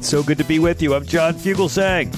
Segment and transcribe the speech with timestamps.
[0.00, 0.94] So good to be with you.
[0.94, 2.10] I'm John Fugelsang.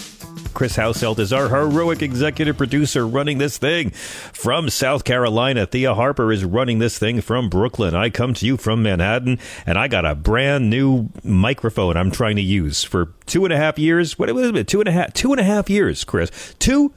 [0.54, 5.66] Chris Hauselt is our heroic executive producer running this thing from South Carolina.
[5.66, 7.94] Thea Harper is running this thing from Brooklyn.
[7.94, 12.36] I come to you from Manhattan, and I got a brand new microphone I'm trying
[12.36, 14.18] to use for two and a half years.
[14.18, 14.68] What was it?
[14.68, 16.54] Two and a half, two and a half years, Chris.
[16.58, 16.92] Two.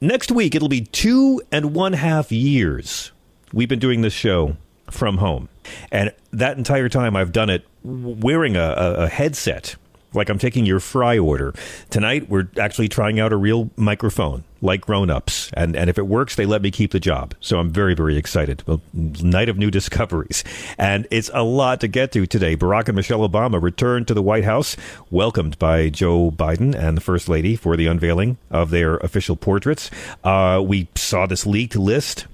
[0.00, 3.12] Next week, it'll be two and one half years.
[3.52, 4.56] We've been doing this show
[4.90, 5.48] from home.
[5.92, 9.76] And that entire time, I've done it wearing a, a, a headset
[10.14, 11.54] like I'm taking your fry order.
[11.90, 15.50] Tonight, we're actually trying out a real microphone, like grown ups.
[15.54, 17.34] And, and if it works, they let me keep the job.
[17.40, 18.62] So I'm very, very excited.
[18.66, 20.44] Well, night of new discoveries.
[20.78, 22.56] And it's a lot to get to today.
[22.56, 24.76] Barack and Michelle Obama returned to the White House,
[25.10, 29.90] welcomed by Joe Biden and the First Lady for the unveiling of their official portraits.
[30.24, 32.26] Uh, we saw this leaked list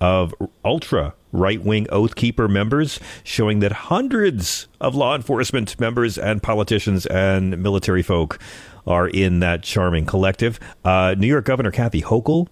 [0.00, 6.42] of ultra right wing Oath Keeper members, showing that hundreds of law enforcement members and
[6.42, 8.38] politicians and military folk
[8.86, 10.60] are in that charming collective.
[10.84, 12.48] Uh, New York Governor Kathy Hochul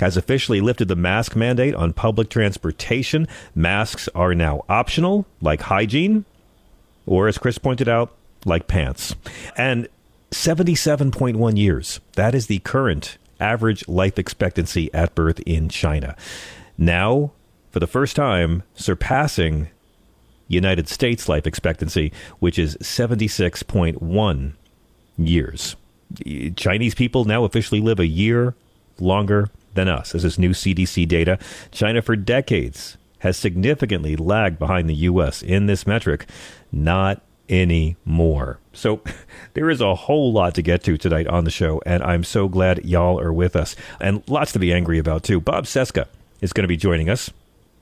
[0.00, 3.28] has officially lifted the mask mandate on public transportation.
[3.54, 6.24] Masks are now optional, like hygiene,
[7.06, 8.12] or as Chris pointed out,
[8.44, 9.14] like pants.
[9.56, 9.88] And
[10.32, 12.00] 77.1 years.
[12.14, 16.16] That is the current average life expectancy at birth in China.
[16.76, 17.30] Now,
[17.74, 19.68] for the first time, surpassing
[20.46, 24.52] United States life expectancy, which is 76.1
[25.18, 25.74] years.
[26.54, 28.54] Chinese people now officially live a year
[29.00, 30.12] longer than us.
[30.12, 31.36] This is new CDC data.
[31.72, 35.42] China, for decades, has significantly lagged behind the U.S.
[35.42, 36.28] in this metric.
[36.70, 38.60] Not anymore.
[38.72, 39.02] So
[39.54, 42.46] there is a whole lot to get to tonight on the show, and I'm so
[42.46, 43.74] glad y'all are with us.
[44.00, 45.40] And lots to be angry about, too.
[45.40, 46.06] Bob Cesca
[46.40, 47.30] is going to be joining us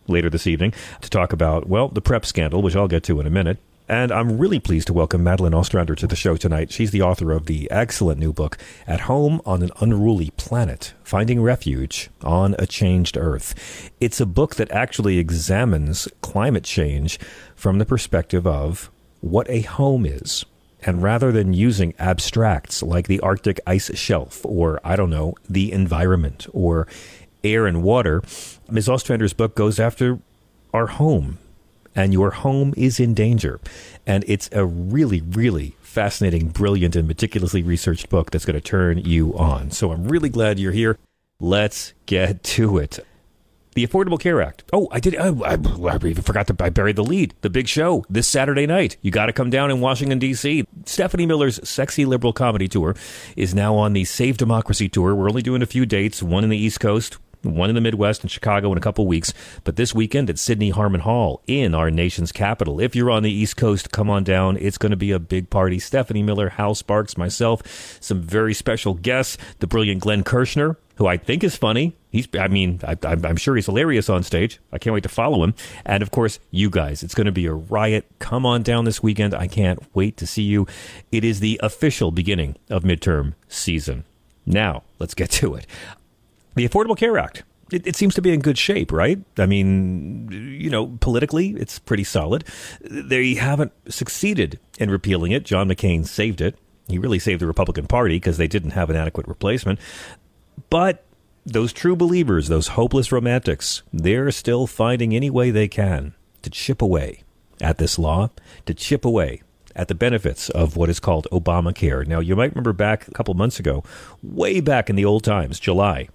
[0.06, 3.26] later this evening to talk about, well, the PrEP scandal, which I'll get to in
[3.26, 3.58] a minute.
[3.88, 6.70] And I'm really pleased to welcome Madeline Ostrander to the show tonight.
[6.70, 11.42] She's the author of the excellent new book, At Home on an Unruly Planet Finding
[11.42, 13.90] Refuge on a Changed Earth.
[14.00, 17.18] It's a book that actually examines climate change
[17.54, 18.90] from the perspective of
[19.20, 20.44] what a home is.
[20.84, 25.70] And rather than using abstracts like the Arctic ice shelf or, I don't know, the
[25.70, 26.88] environment or
[27.44, 28.22] air and water,
[28.70, 28.88] Ms.
[28.88, 30.18] Ostrander's book goes after
[30.72, 31.38] our home,
[31.94, 33.60] and your home is in danger.
[34.06, 38.98] And it's a really, really fascinating, brilliant, and meticulously researched book that's going to turn
[38.98, 39.70] you on.
[39.70, 40.98] So I'm really glad you're here.
[41.38, 43.04] Let's get to it.
[43.74, 44.64] The Affordable Care Act.
[44.72, 45.16] Oh, I did.
[45.18, 46.56] Oh, I, I, even forgot to.
[46.60, 47.34] I buried the lead.
[47.40, 48.98] The big show this Saturday night.
[49.00, 50.66] You got to come down in Washington D.C.
[50.84, 52.94] Stephanie Miller's sexy liberal comedy tour
[53.34, 55.14] is now on the Save Democracy tour.
[55.14, 56.22] We're only doing a few dates.
[56.22, 59.32] One in the East Coast, one in the Midwest and Chicago in a couple weeks.
[59.64, 62.80] But this weekend at Sidney Harman Hall in our nation's capital.
[62.80, 64.56] If you're on the East Coast, come on down.
[64.56, 65.78] It's going to be a big party.
[65.78, 67.62] Stephanie Miller, Hal Sparks, myself,
[68.00, 69.38] some very special guests.
[69.58, 71.96] The brilliant Glenn Kirschner, who I think is funny.
[72.10, 74.60] He's, I mean, I, am sure he's hilarious on stage.
[74.70, 75.54] I can't wait to follow him.
[75.86, 77.02] And of course, you guys.
[77.02, 78.06] It's going to be a riot.
[78.18, 79.34] Come on down this weekend.
[79.34, 80.66] I can't wait to see you.
[81.10, 84.04] It is the official beginning of midterm season.
[84.44, 85.66] Now, let's get to it
[86.54, 87.44] the Affordable Care Act.
[87.70, 89.18] It, it, seems to be in good shape, right?
[89.38, 92.44] I mean, you know, politically, it's pretty solid.
[92.82, 95.44] They haven't succeeded in repealing it.
[95.44, 96.58] John McCain saved it.
[96.88, 99.78] He really saved the Republican Party because they didn't have an adequate replacement.
[100.68, 101.04] But
[101.46, 106.82] those true believers, those hopeless romantics, they're still finding any way they can to chip
[106.82, 107.22] away
[107.60, 108.30] at this law,
[108.66, 109.42] to chip away
[109.74, 112.06] at the benefits of what is called Obamacare.
[112.06, 113.82] Now, you might remember back a couple months ago,
[114.22, 116.08] way back in the old times, July,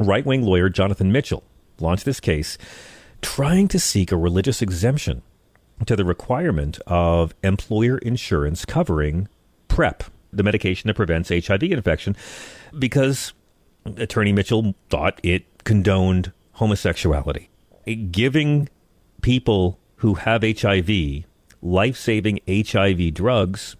[0.00, 1.44] right wing lawyer Jonathan Mitchell
[1.78, 2.58] launched this case
[3.22, 5.22] trying to seek a religious exemption
[5.86, 9.28] to the requirement of employer insurance covering
[9.68, 12.16] PrEP, the medication that prevents HIV infection,
[12.78, 13.32] because
[13.84, 17.48] Attorney Mitchell thought it condoned homosexuality.
[18.10, 18.68] Giving
[19.22, 21.24] people who have HIV
[21.62, 23.76] life saving HIV drugs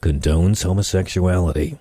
[0.00, 1.78] condones homosexuality.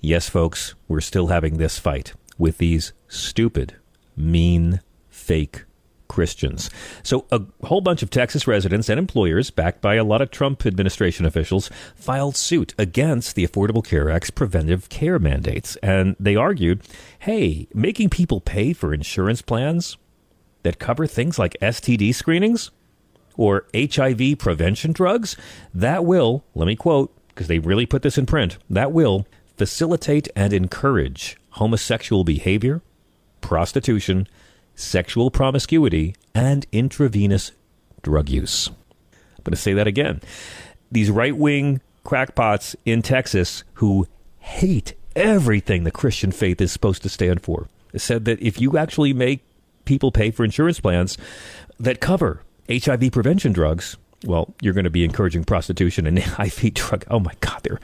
[0.00, 3.76] Yes, folks, we're still having this fight with these stupid,
[4.16, 5.64] mean, fake
[6.08, 6.70] Christians.
[7.02, 10.64] So, a whole bunch of Texas residents and employers, backed by a lot of Trump
[10.64, 15.76] administration officials, filed suit against the Affordable Care Act's preventive care mandates.
[15.76, 16.82] And they argued
[17.20, 19.96] hey, making people pay for insurance plans
[20.62, 22.70] that cover things like STD screenings
[23.36, 25.36] or HIV prevention drugs,
[25.74, 30.28] that will, let me quote, because they really put this in print, that will facilitate
[30.34, 32.82] and encourage homosexual behavior,
[33.40, 34.28] prostitution,
[34.74, 37.52] sexual promiscuity, and intravenous
[38.02, 38.68] drug use.
[38.68, 40.20] I'm going to say that again.
[40.92, 44.06] These right wing crackpots in Texas who
[44.38, 49.12] hate everything the Christian faith is supposed to stand for said that if you actually
[49.12, 49.42] make
[49.86, 51.16] people pay for insurance plans
[51.80, 57.04] that cover HIV prevention drugs, well, you're going to be encouraging prostitution and IV drug.
[57.08, 57.80] Oh my God, they're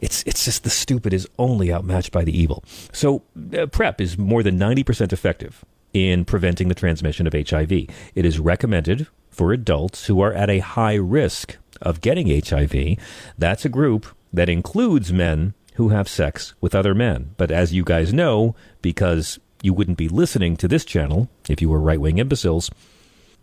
[0.00, 2.64] it's it's just the stupid is only outmatched by the evil.
[2.92, 3.22] So
[3.56, 7.72] uh, PrEP is more than ninety percent effective in preventing the transmission of HIV.
[7.72, 12.98] It is recommended for adults who are at a high risk of getting HIV.
[13.38, 17.34] That's a group that includes men who have sex with other men.
[17.36, 21.68] But as you guys know, because you wouldn't be listening to this channel if you
[21.68, 22.70] were right wing imbeciles,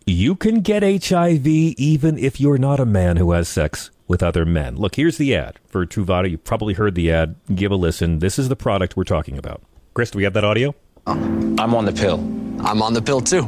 [0.08, 4.46] you can get HIV even if you're not a man who has sex with other
[4.46, 4.78] men.
[4.78, 6.32] Look, here's the ad for Truvada.
[6.32, 7.36] You probably heard the ad.
[7.54, 8.20] Give a listen.
[8.20, 9.62] This is the product we're talking about.
[9.94, 10.74] Chris, do we have that audio?
[11.06, 12.20] I'm on the pill.
[12.66, 13.44] I'm on the pill too.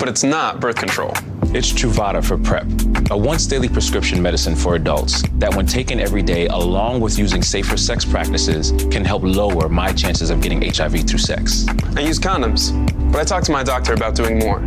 [0.00, 1.12] But it's not birth control.
[1.54, 6.22] It's Truvada for PrEP, a once daily prescription medicine for adults that, when taken every
[6.22, 11.08] day along with using safer sex practices, can help lower my chances of getting HIV
[11.08, 11.66] through sex.
[11.96, 12.72] I use condoms,
[13.12, 14.60] but I talked to my doctor about doing more.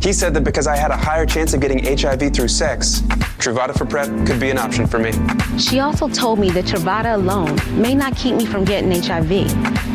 [0.00, 3.00] He said that because I had a higher chance of getting HIV through sex,
[3.38, 5.12] Truvada for PrEP could be an option for me.
[5.58, 9.30] She also told me that Truvada alone may not keep me from getting HIV,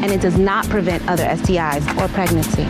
[0.03, 2.67] and it does not prevent other STIs or pregnancy.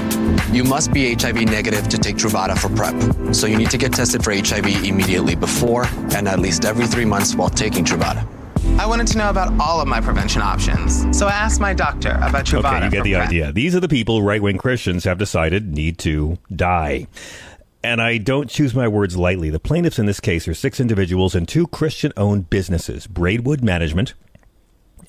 [0.55, 3.93] You must be HIV negative to take Truvada for PrEP, so you need to get
[3.93, 5.85] tested for HIV immediately before
[6.15, 8.27] and at least every three months while taking Truvada.
[8.77, 12.11] I wanted to know about all of my prevention options, so I asked my doctor
[12.21, 12.75] about Truvada.
[12.75, 13.27] Okay, you get the PrEP.
[13.27, 13.51] idea.
[13.51, 17.07] These are the people right wing Christians have decided need to die.
[17.83, 19.49] And I don't choose my words lightly.
[19.49, 24.13] The plaintiffs in this case are six individuals and two Christian owned businesses Braidwood Management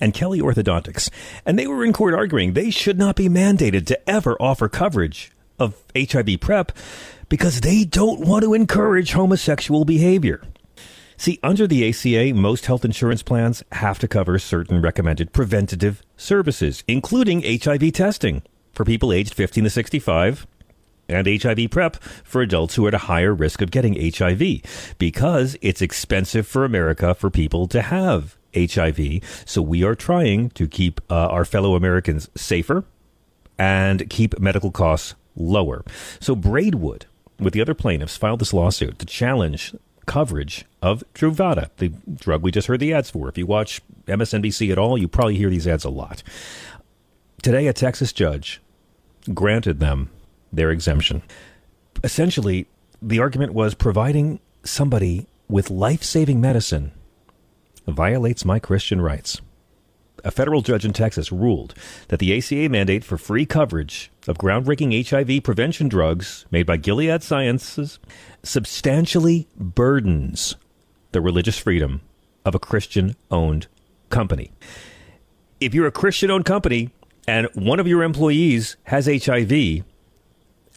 [0.01, 1.09] and Kelley Orthodontics.
[1.47, 5.31] And they were in court arguing they should not be mandated to ever offer coverage
[5.59, 6.73] of HIV PrEP
[7.29, 10.43] because they don't want to encourage homosexual behavior.
[11.25, 16.85] See, under the ACA, most health insurance plans have to cover certain recommended preventative services,
[16.87, 18.43] including HIV testing
[18.75, 20.47] for people aged 15 to 65
[21.09, 25.57] and HIV PrEP for adults who are at a higher risk of getting HIV because
[25.63, 29.23] it's expensive for America for people to have HIV.
[29.47, 32.85] So we are trying to keep uh, our fellow Americans safer
[33.57, 35.87] and keep medical costs lower.
[36.21, 37.07] So Braidwood,
[37.39, 39.75] with the other plaintiffs, filed this lawsuit to challenge
[40.07, 43.29] coverage of Truvada, the drug we just heard the ads for.
[43.29, 46.23] If you watch MSNBC at all, you probably hear these ads a lot.
[47.43, 48.61] Today, a Texas judge
[49.33, 50.11] granted them
[50.53, 51.23] their exemption.
[52.03, 52.67] Essentially,
[53.03, 56.93] the argument was providing somebody with life saving medicine
[57.87, 59.41] violates my Christian rights.
[60.25, 61.75] A federal judge in Texas ruled
[62.09, 67.23] that the ACA mandate for free coverage of groundbreaking HIV prevention drugs made by Gilead
[67.23, 67.99] Sciences
[68.43, 70.57] substantially burdens
[71.13, 72.01] the religious freedom
[72.47, 73.67] of a Christian owned
[74.09, 74.51] company.
[75.61, 76.91] If you're a Christian owned company
[77.29, 79.85] and one of your employees has HIV,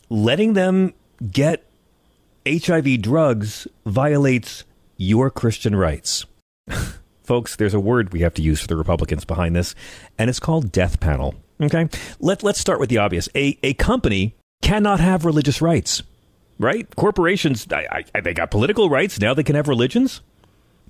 [0.09, 0.93] letting them
[1.31, 1.63] get
[2.45, 4.65] HIV drugs violates
[4.97, 6.25] your Christian rights.
[7.27, 9.75] Folks, there's a word we have to use for the Republicans behind this,
[10.17, 11.35] and it's called death panel.
[11.61, 11.89] Okay?
[12.21, 13.27] Let, let's start with the obvious.
[13.35, 16.01] A, a company cannot have religious rights,
[16.57, 16.87] right?
[16.95, 19.19] Corporations, I, I, they got political rights.
[19.19, 20.21] Now they can have religions.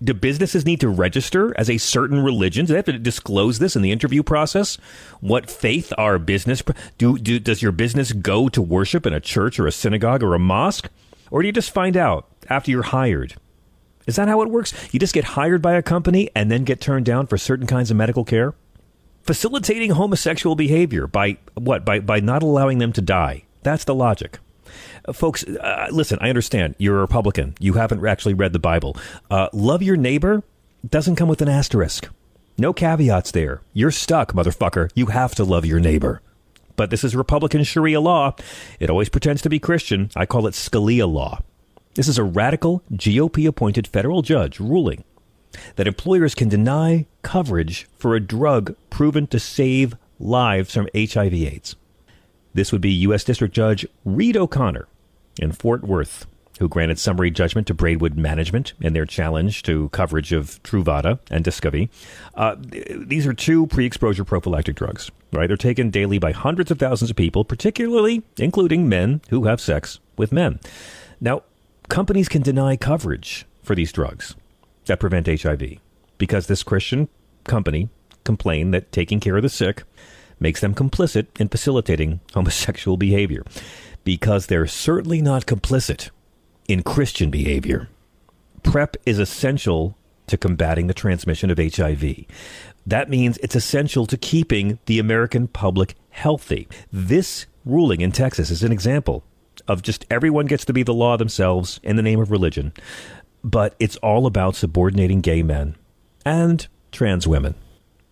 [0.04, 2.68] Do businesses need to register as a certain religion?
[2.68, 4.78] Do they have to disclose this in the interview process?
[5.22, 6.62] What faith are business?
[7.00, 10.36] Do, do does your business go to worship in a church or a synagogue or
[10.36, 10.92] a mosque,
[11.32, 13.38] or do you just find out after you're hired?
[14.08, 14.74] Is that how it works?
[14.92, 17.92] You just get hired by a company and then get turned down for certain kinds
[17.92, 18.56] of medical care?
[19.24, 21.84] Facilitating homosexual behavior by what?
[21.84, 23.44] By by not allowing them to die.
[23.62, 24.40] That's the logic.
[25.06, 27.56] Uh, folks, uh, listen, I understand you're a Republican.
[27.60, 28.96] You haven't actually read the Bible.
[29.30, 30.44] Uh, love your neighbor
[30.88, 32.08] doesn't come with an asterisk.
[32.58, 33.62] No caveats there.
[33.74, 34.90] You're stuck, motherfucker.
[34.96, 36.22] You have to love your neighbor.
[36.76, 38.36] But this is Republican Sharia law.
[38.80, 40.10] It always pretends to be Christian.
[40.16, 41.42] I call it Scalia law.
[41.98, 45.04] This is a radical GOP appointed federal judge ruling
[45.78, 51.76] that employers can deny coverage for a drug proven to save lives from HIV/AIDS.
[52.54, 53.24] This would be U.S.
[53.24, 54.88] District Judge Reed O'Connor
[55.42, 56.28] in Fort Worth,
[56.60, 61.44] who granted summary judgment to Braidwood Management in their challenge to coverage of Truvada and
[61.44, 61.90] Descovy.
[62.36, 65.48] Uh, these are two pre-exposure prophylactic drugs, right?
[65.48, 70.00] They're taken daily by hundreds of thousands of people, particularly including men who have sex
[70.16, 70.60] with men.
[71.20, 71.42] Now,
[71.90, 74.36] companies can deny coverage for these drugs
[74.86, 75.78] that prevent HIV
[76.18, 77.10] because this Christian
[77.44, 77.90] company
[78.24, 79.84] complained that taking care of the sick
[80.40, 83.44] makes them complicit in facilitating homosexual behavior
[84.04, 86.10] because they're certainly not complicit
[86.68, 87.90] in Christian behavior.
[88.64, 92.26] PrEP is essential to combating the transmission of HIV.
[92.86, 96.68] That means it's essential to keeping the American public healthy.
[96.92, 99.24] This ruling in Texas is an example
[99.68, 102.74] of just everyone gets to be the law themselves in the name of religion,
[103.44, 105.76] but it's all about subordinating gay men
[106.26, 107.56] and trans women.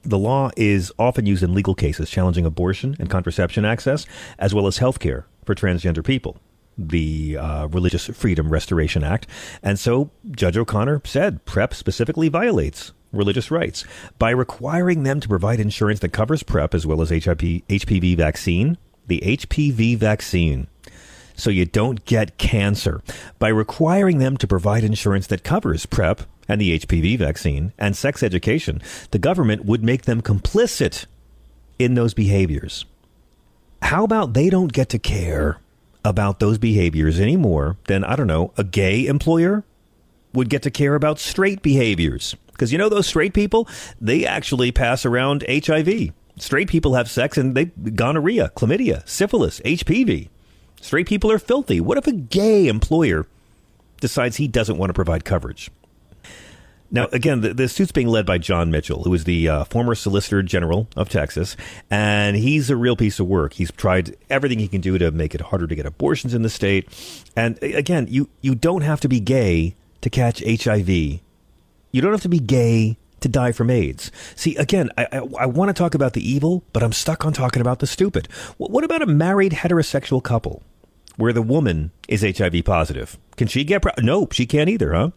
[0.04, 4.06] The law is often used in legal cases challenging abortion and contraception access,
[4.38, 6.38] as well as health care for transgender people,
[6.78, 9.26] the uh, Religious Freedom Restoration Act.
[9.64, 13.84] And so Judge O'Connor said PrEP specifically violates religious rights
[14.20, 18.78] by requiring them to provide insurance that covers PrEP as well as HIV, HPV vaccine.
[19.08, 20.68] The HPV vaccine
[21.36, 23.02] so you don't get cancer
[23.40, 28.22] by requiring them to provide insurance that covers PrEP and the HPV vaccine and sex
[28.24, 31.06] education, the government would make them complicit
[31.80, 32.86] in those behaviors.
[33.82, 35.60] How about they don't get to care
[36.04, 39.64] about those behaviors any more than, I don't know, a gay employer
[40.34, 42.36] would get to care about straight behaviors?
[42.48, 43.68] Because you know, those straight people,
[44.00, 46.14] they actually pass around HIV.
[46.38, 50.30] Straight people have sex and they gonorrhea, chlamydia, syphilis, HPV.
[50.86, 51.82] Straight people are filthy.
[51.82, 53.26] What if a gay employer
[54.02, 55.72] decides he doesn't want to provide coverage?
[56.92, 59.96] Now, again, the, the, suit's being led by John Mitchell, who is the uh, former
[59.96, 61.58] Solicitor General of Texas,
[61.90, 63.54] and he's a real piece of work.
[63.54, 66.52] He's tried everything he can do to make it harder to get abortions in the
[66.52, 66.88] state.
[67.36, 70.88] And again, you, you don't have to be gay to catch HIV.
[70.88, 71.20] You
[71.94, 74.12] don't have to be gay to die from AIDS.
[74.36, 77.34] See, again, I, I, I want to talk about the evil, but I'm stuck on
[77.34, 78.28] talking about the stupid.
[78.58, 80.62] What about a married heterosexual couple
[81.18, 83.18] where the woman is HIV positive?
[83.38, 83.82] Can she get?
[83.82, 85.12] Pro- nope, she can't either, huh?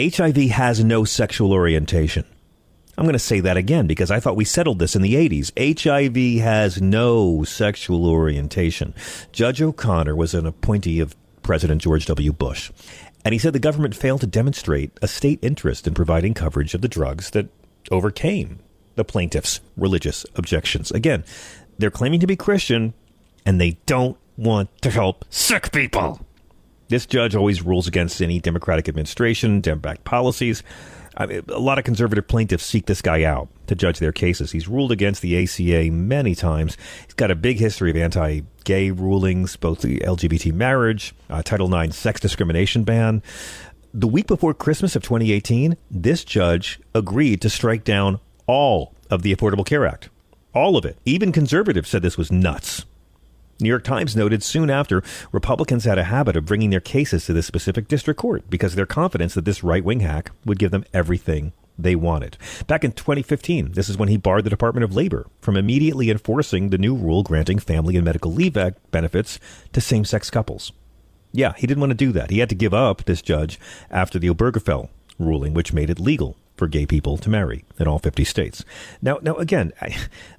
[0.00, 2.24] HIV has no sexual orientation.
[2.96, 5.50] I'm going to say that again because I thought we settled this in the 80s.
[5.56, 8.94] HIV has no sexual orientation.
[9.32, 12.32] Judge O'Connor was an appointee of President George W.
[12.32, 12.70] Bush.
[13.24, 16.80] And he said the government failed to demonstrate a state interest in providing coverage of
[16.80, 17.48] the drugs that
[17.90, 18.58] overcame
[18.94, 20.90] the plaintiff's religious objections.
[20.90, 21.24] Again,
[21.78, 22.94] they're claiming to be Christian
[23.46, 26.20] and they don't want to help sick people.
[26.88, 30.62] This judge always rules against any Democratic administration, Democratic policies.
[31.16, 34.52] I mean, a lot of conservative plaintiffs seek this guy out to judge their cases.
[34.52, 36.76] He's ruled against the ACA many times.
[37.04, 41.72] He's got a big history of anti gay rulings, both the LGBT marriage, uh, Title
[41.74, 43.22] IX sex discrimination ban.
[43.94, 49.34] The week before Christmas of 2018, this judge agreed to strike down all of the
[49.34, 50.08] Affordable Care Act.
[50.54, 50.96] All of it.
[51.04, 52.86] Even conservatives said this was nuts.
[53.62, 57.32] New York Times noted soon after Republicans had a habit of bringing their cases to
[57.32, 60.70] this specific district court because of their confidence that this right wing hack would give
[60.70, 62.36] them everything they wanted.
[62.66, 66.68] Back in 2015, this is when he barred the Department of Labor from immediately enforcing
[66.68, 68.58] the new rule granting family and medical leave
[68.90, 69.38] benefits
[69.72, 70.72] to same sex couples.
[71.32, 72.30] Yeah, he didn't want to do that.
[72.30, 73.58] He had to give up, this judge,
[73.90, 77.98] after the Obergefell ruling, which made it legal for gay people to marry in all
[77.98, 78.64] 50 states.
[79.00, 79.96] Now, now again, I,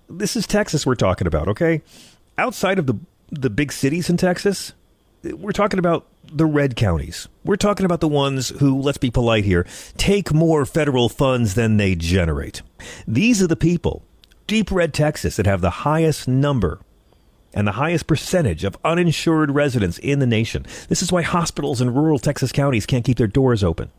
[0.09, 1.81] this is Texas we're talking about, okay?
[2.37, 2.97] Outside of the
[3.39, 4.73] the big cities in Texas,
[5.23, 7.27] we're talking about the red counties.
[7.43, 9.65] We're talking about the ones who, let's be polite here,
[9.97, 12.61] take more federal funds than they generate.
[13.07, 14.03] These are the people,
[14.47, 16.79] deep red Texas, that have the highest number
[17.53, 20.65] and the highest percentage of uninsured residents in the nation.
[20.89, 23.91] This is why hospitals in rural Texas counties can't keep their doors open.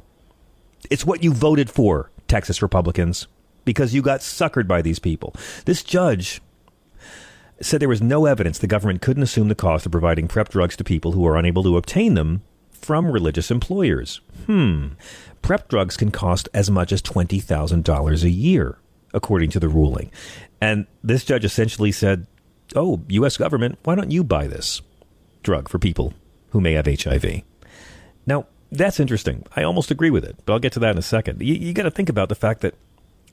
[0.90, 3.26] It's what you voted for, Texas Republicans,
[3.64, 5.34] because you got suckered by these people.
[5.64, 6.42] This judge
[7.61, 10.76] said there was no evidence the government couldn't assume the cost of providing PrEP drugs
[10.76, 12.42] to people who are unable to obtain them
[12.73, 14.20] from religious employers.
[14.46, 14.88] Hmm.
[15.42, 18.78] PrEP drugs can cost as much as $20,000 a year,
[19.12, 20.11] according to the ruling.
[20.61, 22.26] And this judge essentially said,
[22.75, 23.37] Oh, U.S.
[23.37, 24.80] government, why don't you buy this
[25.42, 26.14] drug for people
[26.50, 27.42] who may have HIV?
[28.26, 29.44] Now, that's interesting.
[29.54, 31.40] I almost agree with it, but I'll get to that in a second.
[31.40, 32.75] You, you got to think about the fact that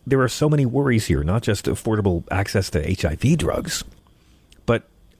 [0.05, 3.83] there are so many worries here, not just affordable access to HIV drugs,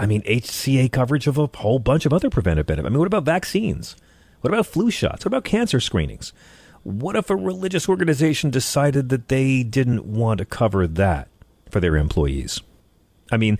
[0.02, 2.88] I mean, HCA coverage of a whole bunch of other preventive benefits.
[2.88, 3.96] I mean, what about vaccines?
[4.42, 5.24] What about flu shots?
[5.24, 6.34] What about cancer screenings?
[6.82, 11.28] What if a religious organization decided that they didn't want to cover that
[11.70, 12.62] for their employees?
[13.32, 13.60] I mean,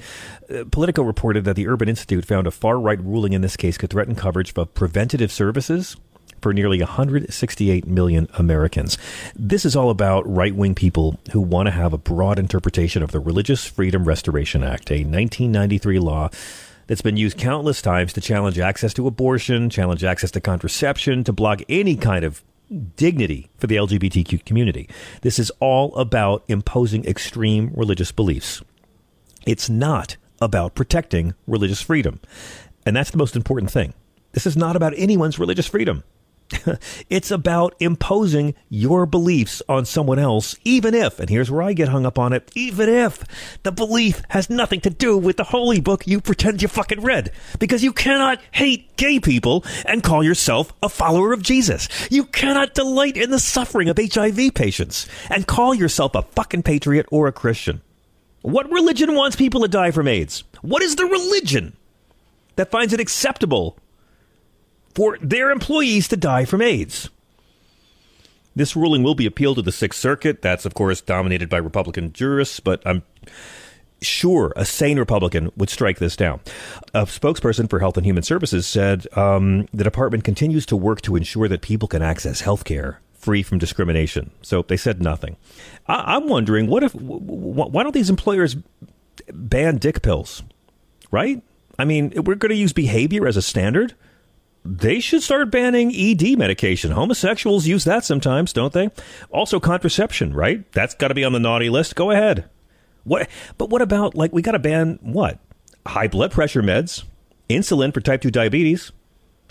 [0.50, 3.78] uh, Politico reported that the Urban Institute found a far right ruling in this case
[3.78, 5.96] could threaten coverage of preventative services
[6.42, 8.98] for nearly 168 million Americans.
[9.36, 13.12] This is all about right wing people who want to have a broad interpretation of
[13.12, 16.30] the Religious Freedom Restoration Act, a 1993 law
[16.88, 21.32] that's been used countless times to challenge access to abortion, challenge access to contraception, to
[21.32, 22.44] block any kind of
[22.96, 24.90] dignity for the LGBTQ community.
[25.22, 28.62] This is all about imposing extreme religious beliefs.
[29.46, 32.20] It's not about protecting religious freedom.
[32.86, 33.94] And that's the most important thing.
[34.32, 36.04] This is not about anyone's religious freedom.
[37.10, 41.90] it's about imposing your beliefs on someone else, even if, and here's where I get
[41.90, 43.24] hung up on it, even if
[43.64, 47.32] the belief has nothing to do with the holy book you pretend you fucking read.
[47.60, 51.88] Because you cannot hate gay people and call yourself a follower of Jesus.
[52.10, 57.08] You cannot delight in the suffering of HIV patients and call yourself a fucking patriot
[57.12, 57.82] or a Christian.
[58.42, 60.44] What religion wants people to die from AIDS?
[60.62, 61.78] What is the religion
[62.56, 63.78] that finds it acceptable
[64.94, 67.10] for their employees to die from AIDS.
[68.56, 70.42] This ruling will be appealed to the Sixth Circuit.
[70.42, 73.04] That's, of course, dominated by Republican jurists, but I'm
[74.02, 76.42] sure a sane Republican would strike this down.
[76.94, 81.16] A spokesperson for Health and Human Services said um, the department continues to work to
[81.16, 84.32] ensure that people can access health care free from discrimination.
[84.42, 85.38] So they said nothing.
[85.88, 88.58] I- am wondering, what if, why don't these employers
[89.32, 90.44] ban dick pills?
[91.12, 91.44] Right?
[91.78, 93.94] I mean, we're going to use behavior as a standard
[94.64, 96.92] they should start banning ED medication.
[96.92, 98.90] Homosexuals use that sometimes, don't they?
[99.32, 100.72] Also, contraception, right?
[100.72, 101.96] That's got to be on the naughty list.
[101.96, 102.50] Go ahead.
[103.04, 103.28] What?
[103.58, 105.40] But what about like we got to ban what?
[105.88, 107.04] High blood pressure meds,
[107.50, 108.92] insulin for type two diabetes.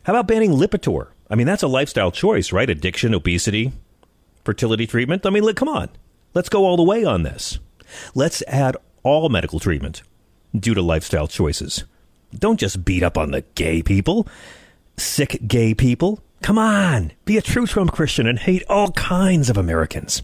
[0.05, 1.09] How about banning Lipitor?
[1.29, 2.71] I mean, that's a lifestyle choice, right?
[2.71, 3.73] Addiction, obesity,
[4.45, 5.27] fertility treatment.
[5.27, 5.89] I mean, come on.
[6.35, 7.59] Let's go all the way on this.
[8.15, 10.03] Let's add all medical treatment
[10.57, 11.85] due to lifestyle choices.
[12.33, 14.29] Don't just beat up on the gay people
[15.01, 16.21] sick gay people.
[16.43, 20.23] Come on, be a true Trump Christian and hate all kinds of Americans.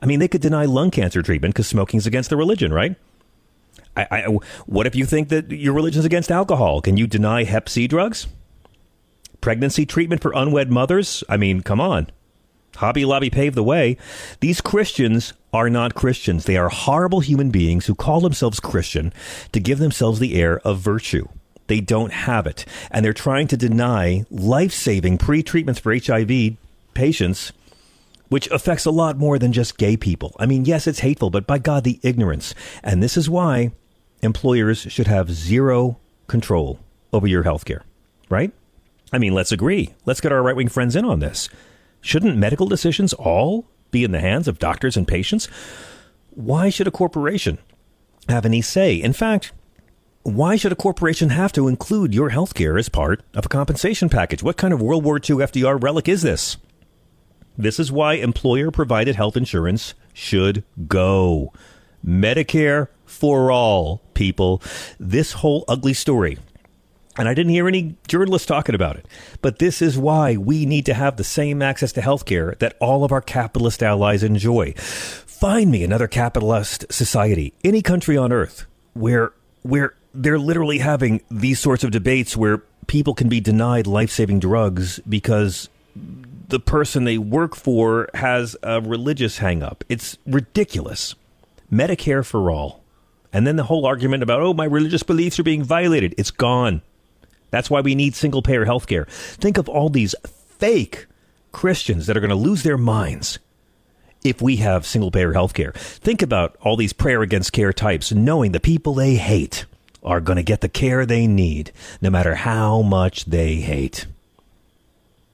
[0.00, 2.96] I mean, they could deny lung cancer treatment because smoking's against the religion, right?
[3.96, 4.22] I, I,
[4.66, 6.80] what if you think that your religion's against alcohol?
[6.80, 8.26] Can you deny Hep C drugs?
[9.40, 11.22] Pregnancy treatment for unwed mothers?
[11.28, 12.08] I mean, come on.
[12.76, 13.96] Hobby Lobby paved the way.
[14.40, 16.44] These Christians are not Christians.
[16.44, 19.12] They are horrible human beings who call themselves Christian
[19.52, 21.28] to give themselves the air of virtue.
[21.66, 22.64] They don't have it.
[22.90, 26.56] And they're trying to deny life saving pre treatments for HIV
[26.94, 27.52] patients,
[28.28, 30.34] which affects a lot more than just gay people.
[30.38, 32.54] I mean, yes, it's hateful, but by God, the ignorance.
[32.82, 33.72] And this is why
[34.22, 36.80] employers should have zero control
[37.12, 37.82] over your health care,
[38.28, 38.52] right?
[39.12, 39.94] I mean, let's agree.
[40.06, 41.48] Let's get our right wing friends in on this.
[42.00, 45.46] Shouldn't medical decisions all be in the hands of doctors and patients?
[46.30, 47.58] Why should a corporation
[48.28, 48.94] have any say?
[48.94, 49.52] In fact,
[50.22, 54.08] why should a corporation have to include your health care as part of a compensation
[54.08, 54.42] package?
[54.42, 56.56] What kind of World War II FDR relic is this?
[57.58, 61.52] This is why employer provided health insurance should go.
[62.06, 64.62] Medicare for all, people.
[64.98, 66.38] This whole ugly story.
[67.18, 69.06] And I didn't hear any journalists talking about it.
[69.42, 72.76] But this is why we need to have the same access to health care that
[72.80, 74.72] all of our capitalist allies enjoy.
[74.76, 79.32] Find me another capitalist society, any country on earth, where
[79.62, 84.40] where they're literally having these sorts of debates where people can be denied life saving
[84.40, 85.68] drugs because
[86.48, 89.82] the person they work for has a religious hangup.
[89.88, 91.14] It's ridiculous.
[91.72, 92.82] Medicare for all.
[93.32, 96.14] And then the whole argument about, oh, my religious beliefs are being violated.
[96.18, 96.82] It's gone.
[97.50, 99.06] That's why we need single payer health care.
[99.06, 101.06] Think of all these fake
[101.50, 103.38] Christians that are going to lose their minds
[104.22, 105.72] if we have single payer health care.
[105.72, 109.64] Think about all these prayer against care types knowing the people they hate
[110.02, 114.06] are going to get the care they need, no matter how much they hate.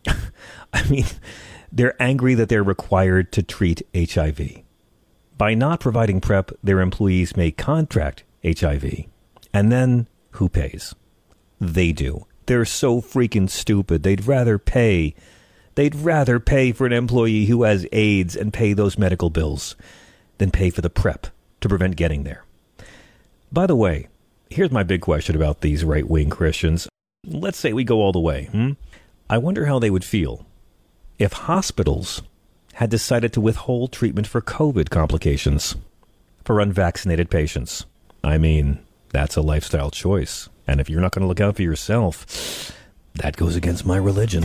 [0.72, 1.06] I mean,
[1.70, 4.62] They're angry that they're required to treat HIV.
[5.36, 9.04] By not providing PrEP, their employees may contract HIV.
[9.52, 10.94] And then who pays?
[11.60, 12.26] They do.
[12.46, 14.02] They're so freaking stupid.
[14.02, 15.14] They'd rather pay.
[15.74, 19.76] They'd rather pay for an employee who has AIDS and pay those medical bills
[20.38, 21.28] than pay for the PrEP
[21.60, 22.44] to prevent getting there.
[23.52, 24.08] By the way,
[24.50, 26.88] here's my big question about these right wing Christians.
[27.26, 28.46] Let's say we go all the way.
[28.46, 28.72] Hmm?
[29.28, 30.46] I wonder how they would feel
[31.18, 32.22] if hospitals
[32.74, 35.76] had decided to withhold treatment for COVID complications
[36.44, 37.84] for unvaccinated patients.
[38.22, 38.78] I mean,
[39.10, 40.48] that's a lifestyle choice.
[40.66, 42.72] And if you're not going to look out for yourself,
[43.14, 44.44] that goes against my religion.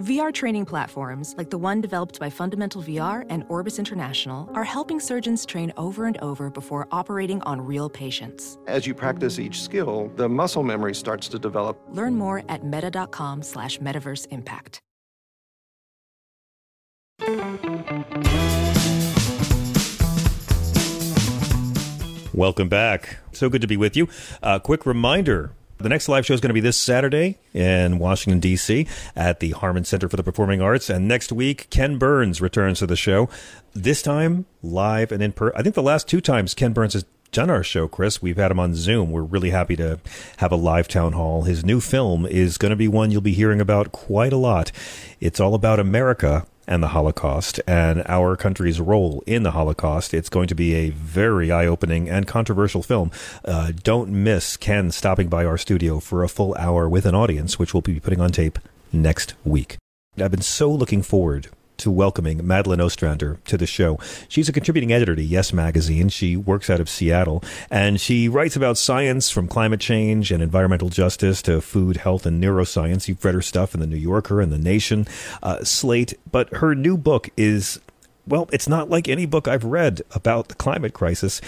[0.00, 4.98] VR training platforms, like the one developed by Fundamental VR and Orbis International, are helping
[4.98, 8.56] surgeons train over and over before operating on real patients.
[8.66, 11.78] As you practice each skill, the muscle memory starts to develop.
[11.90, 14.80] Learn more at meta.com slash metaverse impact.
[22.32, 23.18] Welcome back.
[23.32, 24.08] So good to be with you.
[24.42, 28.40] Uh, quick reminder the next live show is going to be this Saturday in Washington,
[28.40, 28.86] D.C.
[29.16, 30.90] at the Harman Center for the Performing Arts.
[30.90, 33.28] And next week, Ken Burns returns to the show.
[33.72, 35.58] This time, live and in person.
[35.58, 38.50] I think the last two times Ken Burns has done our show, Chris, we've had
[38.50, 39.10] him on Zoom.
[39.10, 40.00] We're really happy to
[40.38, 41.42] have a live town hall.
[41.42, 44.72] His new film is going to be one you'll be hearing about quite a lot.
[45.20, 50.14] It's all about America and the Holocaust and our country's role in the Holocaust.
[50.14, 53.10] It's going to be a very eye opening and controversial film.
[53.44, 57.58] Uh, don't miss Ken stopping by our studio for a full hour with an audience,
[57.58, 58.58] which we'll be putting on tape
[58.92, 59.76] next week.
[60.16, 61.48] I've been so looking forward
[61.80, 63.98] to welcoming Madeline Ostrander to the show.
[64.28, 66.08] She's a contributing editor to Yes Magazine.
[66.08, 70.88] She works out of Seattle and she writes about science from climate change and environmental
[70.88, 73.08] justice to food, health, and neuroscience.
[73.08, 75.06] You've read her stuff in The New Yorker and The Nation,
[75.42, 76.14] uh, Slate.
[76.30, 77.80] But her new book is,
[78.26, 81.40] well, it's not like any book I've read about the climate crisis.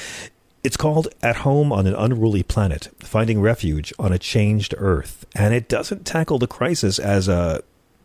[0.65, 5.27] It's called At Home on an Unruly Planet Finding Refuge on a Changed Earth.
[5.35, 7.63] And it doesn't tackle the crisis as a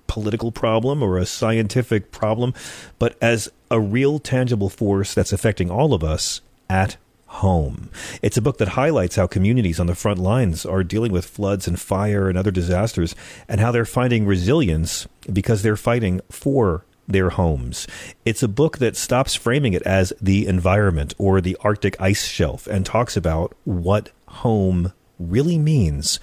[0.08, 2.54] political problem or a scientific problem,
[3.00, 7.90] but as a real tangible force that's affecting all of us at home.
[8.22, 11.68] It's a book that highlights how communities on the front lines are dealing with floods
[11.68, 13.16] and fire and other disasters
[13.48, 17.88] and how they're finding resilience because they're fighting for their homes.
[18.26, 22.68] It's a book that stops framing it as the environment or the Arctic ice shelf
[22.68, 26.20] and talks about what home really means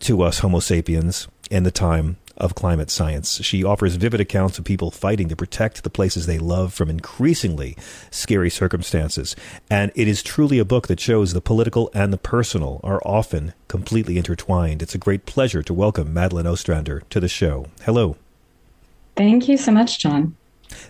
[0.00, 3.42] to us Homo sapiens in the time of climate science.
[3.44, 7.76] She offers vivid accounts of people fighting to protect the places they love from increasingly
[8.10, 9.36] scary circumstances.
[9.70, 13.52] And it is truly a book that shows the political and the personal are often
[13.68, 14.82] completely intertwined.
[14.82, 17.66] It's a great pleasure to welcome Madeline Ostrander to the show.
[17.84, 18.16] Hello.
[19.16, 20.36] Thank you so much, John.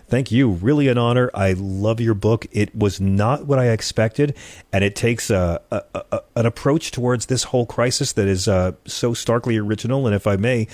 [0.07, 0.49] Thank you.
[0.49, 1.31] Really an honor.
[1.33, 2.45] I love your book.
[2.51, 4.35] It was not what I expected,
[4.71, 8.73] and it takes a, a, a an approach towards this whole crisis that is uh,
[8.85, 10.05] so starkly original.
[10.05, 10.67] And if I may,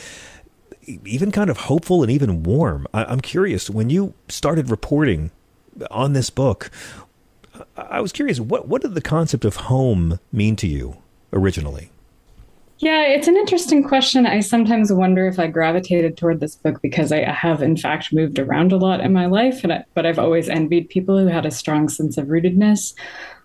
[1.05, 2.87] even kind of hopeful and even warm.
[2.93, 5.31] I, am curious when you started reporting
[5.91, 6.71] on this book.
[7.75, 10.97] I was curious what what did the concept of home mean to you
[11.33, 11.91] originally?
[12.79, 14.27] Yeah, it's an interesting question.
[14.27, 18.37] I sometimes wonder if I gravitated toward this book because I have, in fact, moved
[18.37, 21.51] around a lot in my life, I, but I've always envied people who had a
[21.51, 22.93] strong sense of rootedness.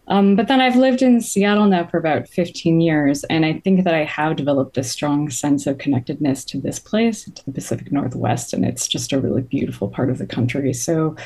[0.08, 3.84] Um, but then I've lived in Seattle now for about 15 years, and I think
[3.84, 7.92] that I have developed a strong sense of connectedness to this place, to the Pacific
[7.92, 10.72] Northwest, and it's just a really beautiful part of the country.
[10.72, 11.16] So,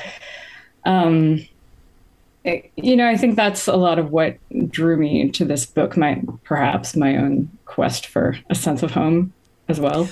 [0.84, 1.46] um,
[2.44, 4.36] it, you know, I think that's a lot of what
[4.68, 9.32] drew me to this book, my perhaps my own quest for a sense of home
[9.68, 10.08] as well.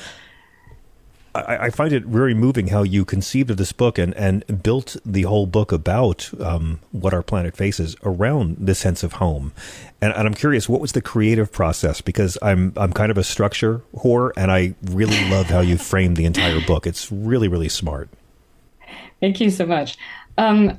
[1.34, 4.96] I, I, find it very moving how you conceived of this book and, and built
[5.04, 9.52] the whole book about um, what our planet faces around this sense of home.
[10.00, 12.00] And, and, I'm curious, what was the creative process?
[12.00, 16.16] Because I'm I'm kind of a structure whore, and I really love how you framed
[16.16, 16.86] the entire book.
[16.86, 18.08] It's really really smart.
[19.20, 19.96] Thank you so much.
[20.38, 20.76] Um,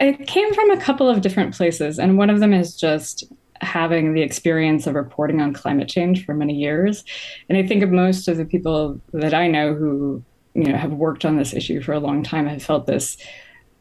[0.00, 3.24] it came from a couple of different places, and one of them is just
[3.60, 7.04] having the experience of reporting on climate change for many years.
[7.48, 10.22] And I think of most of the people that I know who,
[10.54, 13.16] you know, have worked on this issue for a long time have felt this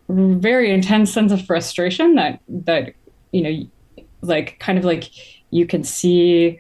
[0.09, 2.93] very intense sense of frustration that that,
[3.31, 5.09] you know, like kind of like
[5.49, 6.59] you can see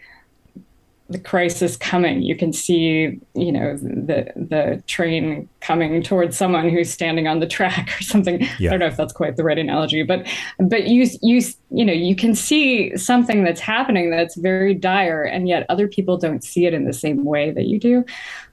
[1.13, 2.21] the crisis coming.
[2.23, 7.47] You can see, you know, the the train coming towards someone who's standing on the
[7.47, 8.45] track or something.
[8.59, 8.69] Yeah.
[8.69, 10.27] I don't know if that's quite the right analogy, but
[10.59, 15.47] but you you you know you can see something that's happening that's very dire, and
[15.47, 18.03] yet other people don't see it in the same way that you do.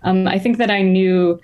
[0.02, 1.40] Um, I think that I knew.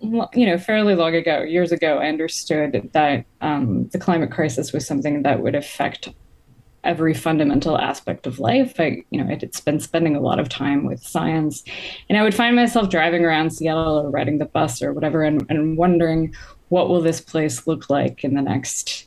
[0.00, 4.86] You know, fairly long ago, years ago, I understood that um, the climate crisis was
[4.86, 6.10] something that would affect
[6.88, 8.80] every fundamental aspect of life.
[8.80, 11.62] I, you know, I'd been spending a lot of time with science,
[12.08, 15.44] and I would find myself driving around Seattle or riding the bus or whatever, and,
[15.50, 16.34] and wondering
[16.70, 19.06] what will this place look like in the next,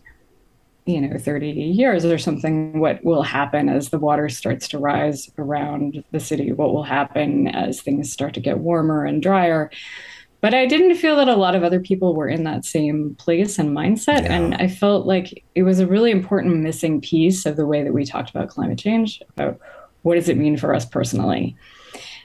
[0.86, 2.80] you know, 30 years or something.
[2.80, 6.52] What will happen as the water starts to rise around the city?
[6.52, 9.72] What will happen as things start to get warmer and drier?
[10.42, 13.60] But I didn't feel that a lot of other people were in that same place
[13.60, 14.24] and mindset.
[14.24, 14.34] Yeah.
[14.34, 17.94] And I felt like it was a really important missing piece of the way that
[17.94, 19.60] we talked about climate change, about
[20.02, 21.56] what does it mean for us personally.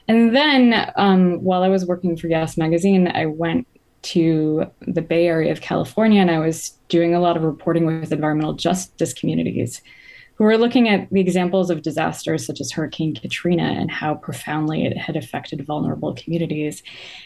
[0.07, 3.67] And then um, while I was working for Yes Magazine, I went
[4.03, 8.11] to the Bay Area of California and I was doing a lot of reporting with
[8.11, 9.81] environmental justice communities
[10.45, 14.95] were looking at the examples of disasters such as Hurricane Katrina and how profoundly it
[14.97, 16.83] had affected vulnerable communities.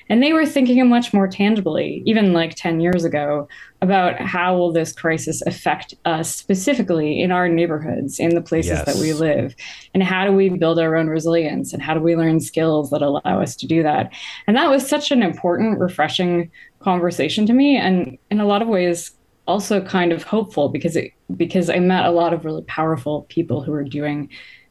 [0.10, 3.48] And they were thinking much more tangibly, even like 10 years ago,
[3.82, 8.86] about how will this crisis affect us specifically in our neighborhoods, in the places yes.
[8.86, 9.56] that we live,
[9.94, 13.02] and how do we build our own resilience, and how do we learn skills that
[13.02, 14.14] allow us to do that.
[14.48, 18.68] And that was such an important, refreshing conversation to me, and in a lot of
[18.68, 19.12] ways,
[19.52, 23.62] also kind of hopeful because it because I met a lot of really powerful people
[23.62, 24.30] who are doing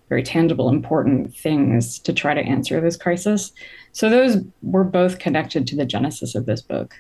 [0.09, 3.53] very tangible, important things to try to answer this crisis.
[3.93, 6.95] So those were both connected to the genesis of this book.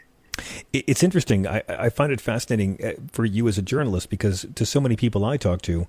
[0.72, 1.46] It's interesting.
[1.46, 4.94] I, I find it fascinating uh, for you as a journalist because to so many
[4.94, 5.86] people I talk to,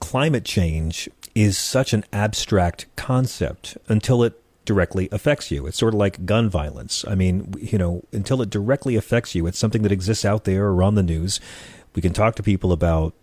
[0.00, 5.66] climate change is such an abstract concept until it directly affects you.
[5.66, 7.02] It's sort of like gun violence.
[7.08, 10.66] I mean, you know, until it directly affects you, it's something that exists out there
[10.66, 11.40] or on the news.
[11.94, 13.14] We can talk to people about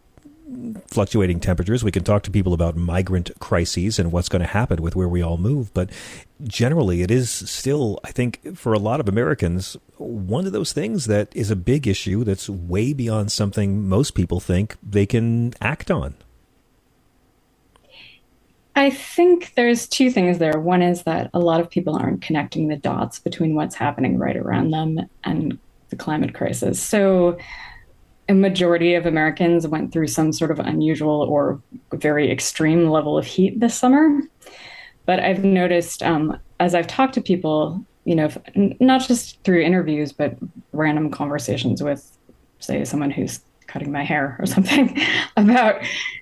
[0.87, 1.83] fluctuating temperatures.
[1.83, 5.07] We can talk to people about migrant crises and what's going to happen with where
[5.07, 5.71] we all move.
[5.75, 5.91] But
[6.43, 11.05] generally, it is still, I think, for a lot of Americans, one of those things
[11.05, 15.91] that is a big issue that's way beyond something most people think they can act
[15.91, 16.15] on.
[18.75, 20.59] I think there's two things there.
[20.59, 24.35] One is that a lot of people aren't connecting the dots between what's happening right
[24.35, 25.57] around them and
[25.89, 26.81] the climate crisis.
[26.81, 27.37] So,
[28.27, 31.61] a majority of Americans went through some sort of unusual or
[31.93, 34.19] very extreme level of heat this summer.
[35.05, 40.11] But I've noticed um, as I've talked to people, you know, not just through interviews,
[40.11, 40.35] but
[40.71, 42.17] random conversations with,
[42.59, 44.99] say, someone who's cutting my hair or something
[45.37, 45.81] about,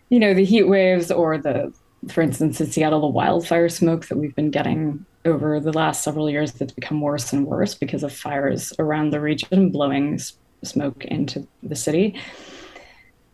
[0.10, 1.74] you know, the heat waves or the
[2.10, 6.30] for instance, in Seattle, the wildfire smoke that we've been getting over the last several
[6.30, 10.20] years that's become worse and worse because of fires around the region blowing
[10.64, 12.20] smoke into the city.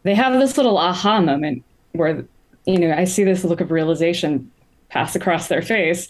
[0.03, 2.25] They have this little aha moment where,
[2.65, 4.51] you know, I see this look of realization
[4.89, 6.09] pass across their face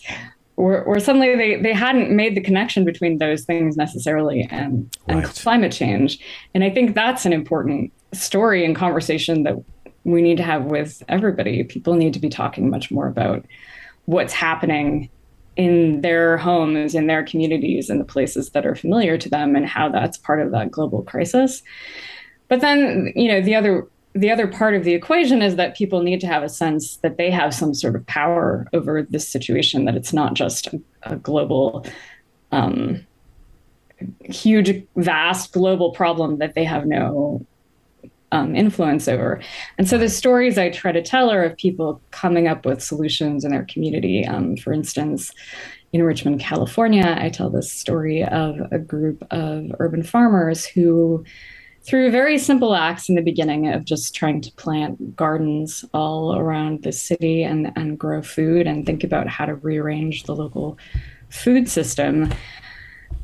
[0.55, 5.23] where, where suddenly they, they hadn't made the connection between those things necessarily and, right.
[5.23, 6.19] and climate change.
[6.53, 9.55] And I think that's an important story and conversation that
[10.11, 11.63] we need to have with everybody.
[11.63, 13.45] People need to be talking much more about
[14.05, 15.09] what's happening
[15.55, 19.65] in their homes, in their communities, in the places that are familiar to them, and
[19.65, 21.61] how that's part of that global crisis.
[22.47, 26.01] But then, you know, the other the other part of the equation is that people
[26.01, 29.85] need to have a sense that they have some sort of power over this situation,
[29.85, 31.85] that it's not just a, a global,
[32.51, 33.05] um,
[34.25, 37.45] huge, vast global problem that they have no
[38.31, 39.41] um, influence over.
[39.77, 43.43] And so the stories I try to tell are of people coming up with solutions
[43.43, 44.25] in their community.
[44.25, 45.31] Um, for instance,
[45.91, 51.23] in Richmond, California, I tell this story of a group of urban farmers who,
[51.81, 56.83] through very simple acts in the beginning of just trying to plant gardens all around
[56.83, 60.77] the city and, and grow food and think about how to rearrange the local
[61.29, 62.31] food system,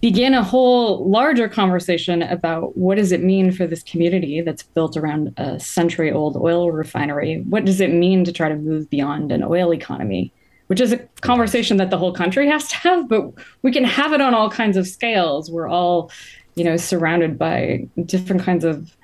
[0.01, 4.97] begin a whole larger conversation about what does it mean for this community that's built
[4.97, 7.41] around a century old oil refinery?
[7.49, 10.31] What does it mean to try to move beyond an oil economy?
[10.67, 14.13] Which is a conversation that the whole country has to have but we can have
[14.13, 15.49] it on all kinds of scales.
[15.49, 16.12] We're all
[16.55, 18.95] you know surrounded by different kinds of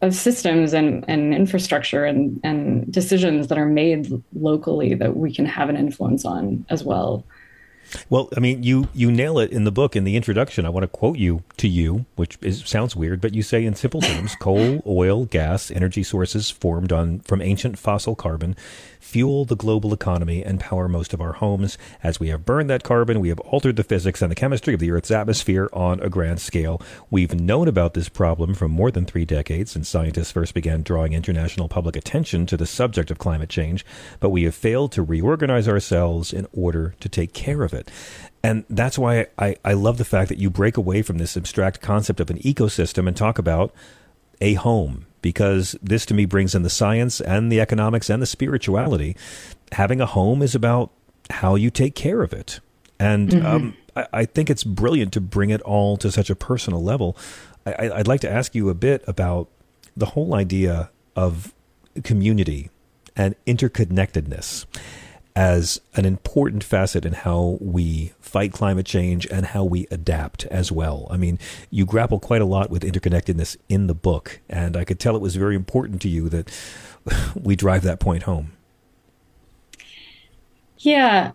[0.00, 5.44] of systems and, and infrastructure and, and decisions that are made locally that we can
[5.44, 7.24] have an influence on as well.
[8.10, 10.66] Well, I mean, you you nail it in the book in the introduction.
[10.66, 13.74] I want to quote you to you, which is, sounds weird, but you say in
[13.74, 18.56] simple terms: coal, oil, gas, energy sources formed on from ancient fossil carbon
[19.00, 21.78] fuel the global economy and power most of our homes.
[22.02, 24.80] As we have burned that carbon, we have altered the physics and the chemistry of
[24.80, 26.80] the Earth's atmosphere on a grand scale.
[27.10, 31.12] We've known about this problem for more than three decades since scientists first began drawing
[31.12, 33.84] international public attention to the subject of climate change,
[34.20, 37.90] but we have failed to reorganize ourselves in order to take care of it.
[38.42, 41.80] And that's why I, I love the fact that you break away from this abstract
[41.80, 43.74] concept of an ecosystem and talk about
[44.40, 48.26] a home because this to me brings in the science and the economics and the
[48.26, 49.16] spirituality.
[49.72, 50.90] Having a home is about
[51.30, 52.60] how you take care of it.
[52.98, 53.46] And mm-hmm.
[53.46, 57.16] um, I, I, think it's brilliant to bring it all to such a personal level.
[57.66, 59.48] I, I'd like to ask you a bit about
[59.96, 61.54] the whole idea of
[62.02, 62.70] community
[63.14, 64.66] and interconnectedness
[65.38, 70.72] as an important facet in how we fight climate change and how we adapt as
[70.72, 71.06] well.
[71.12, 71.38] I mean,
[71.70, 75.22] you grapple quite a lot with interconnectedness in the book, and I could tell it
[75.22, 76.50] was very important to you that
[77.40, 78.50] we drive that point home.
[80.78, 81.30] Yeah.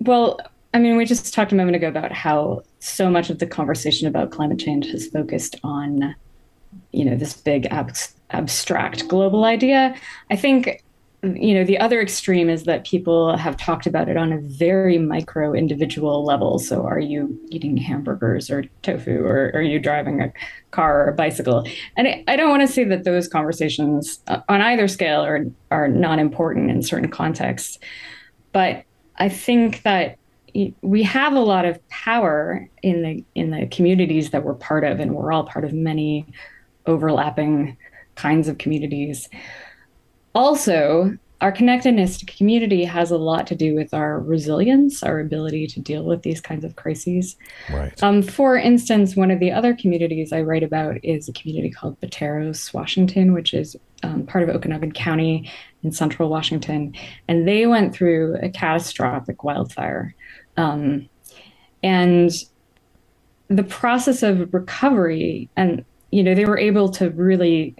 [0.00, 0.40] Well,
[0.72, 4.08] I mean, we just talked a moment ago about how so much of the conversation
[4.08, 6.16] about climate change has focused on,
[6.92, 7.94] you know, this big ab-
[8.30, 9.94] abstract global idea.
[10.30, 10.82] I think
[11.24, 14.98] you know the other extreme is that people have talked about it on a very
[14.98, 16.58] micro individual level.
[16.58, 20.32] So are you eating hamburgers or tofu or, are you driving a
[20.70, 21.66] car or a bicycle?
[21.96, 25.88] And i don't want to say that those conversations uh, on either scale are are
[25.88, 27.78] not important in certain contexts
[28.52, 28.84] but
[29.16, 30.18] i think that
[30.82, 35.00] we have a lot of power in the in the communities that we're part of
[35.00, 36.26] and we're all part of many
[36.86, 37.76] overlapping
[38.14, 39.28] kinds of communities
[40.34, 45.66] also, our connectedness to community has a lot to do with our resilience, our ability
[45.66, 47.36] to deal with these kinds of crises.
[47.70, 48.02] Right.
[48.02, 52.00] Um, for instance, one of the other communities I write about is a community called
[52.00, 55.50] Pateros, Washington, which is um, part of Okanogan County
[55.82, 56.94] in central Washington.
[57.28, 60.14] And they went through a catastrophic wildfire.
[60.56, 61.08] Um,
[61.82, 62.32] and
[63.48, 67.76] the process of recovery and you know they were able to really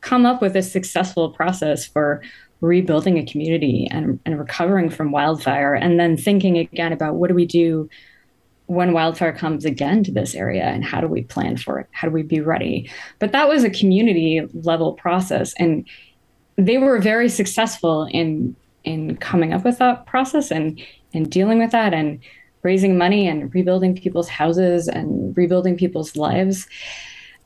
[0.00, 2.22] come up with a successful process for
[2.60, 7.34] rebuilding a community and, and recovering from wildfire and then thinking again about what do
[7.34, 7.88] we do
[8.66, 11.86] when wildfire comes again to this area and how do we plan for it?
[11.92, 12.90] How do we be ready?
[13.18, 15.86] But that was a community level process and
[16.56, 20.80] they were very successful in in coming up with that process and
[21.14, 22.20] and dealing with that and
[22.62, 26.66] raising money and rebuilding people's houses and rebuilding people's lives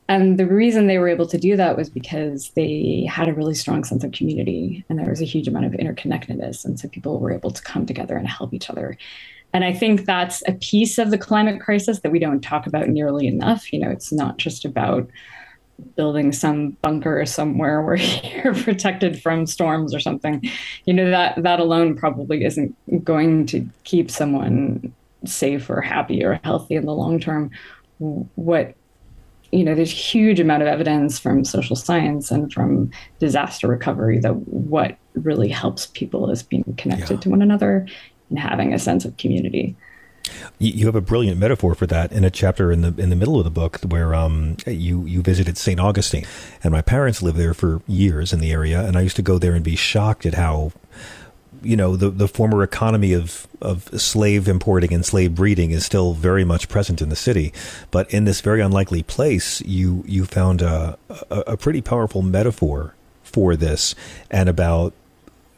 [0.09, 3.55] and the reason they were able to do that was because they had a really
[3.55, 6.65] strong sense of community and there was a huge amount of interconnectedness.
[6.65, 8.97] And so people were able to come together and help each other.
[9.53, 12.89] And I think that's a piece of the climate crisis that we don't talk about
[12.89, 13.71] nearly enough.
[13.71, 15.09] You know, it's not just about
[15.95, 17.95] building some bunker somewhere where
[18.43, 20.43] you're protected from storms or something.
[20.85, 24.93] You know, that that alone probably isn't going to keep someone
[25.25, 27.51] safe or happy or healthy in the long term.
[27.99, 28.75] What
[29.53, 32.89] you know, there's huge amount of evidence from social science and from
[33.19, 37.19] disaster recovery that what really helps people is being connected yeah.
[37.19, 37.87] to one another
[38.29, 39.75] and having a sense of community.
[40.57, 43.37] You have a brilliant metaphor for that in a chapter in the in the middle
[43.37, 45.81] of the book where um, you you visited St.
[45.81, 46.25] Augustine,
[46.63, 49.37] and my parents lived there for years in the area, and I used to go
[49.37, 50.71] there and be shocked at how
[51.63, 56.13] you know the the former economy of of slave importing and slave breeding is still
[56.13, 57.53] very much present in the city,
[57.91, 60.97] but in this very unlikely place, you you found a
[61.29, 63.95] a, a pretty powerful metaphor for this
[64.29, 64.93] and about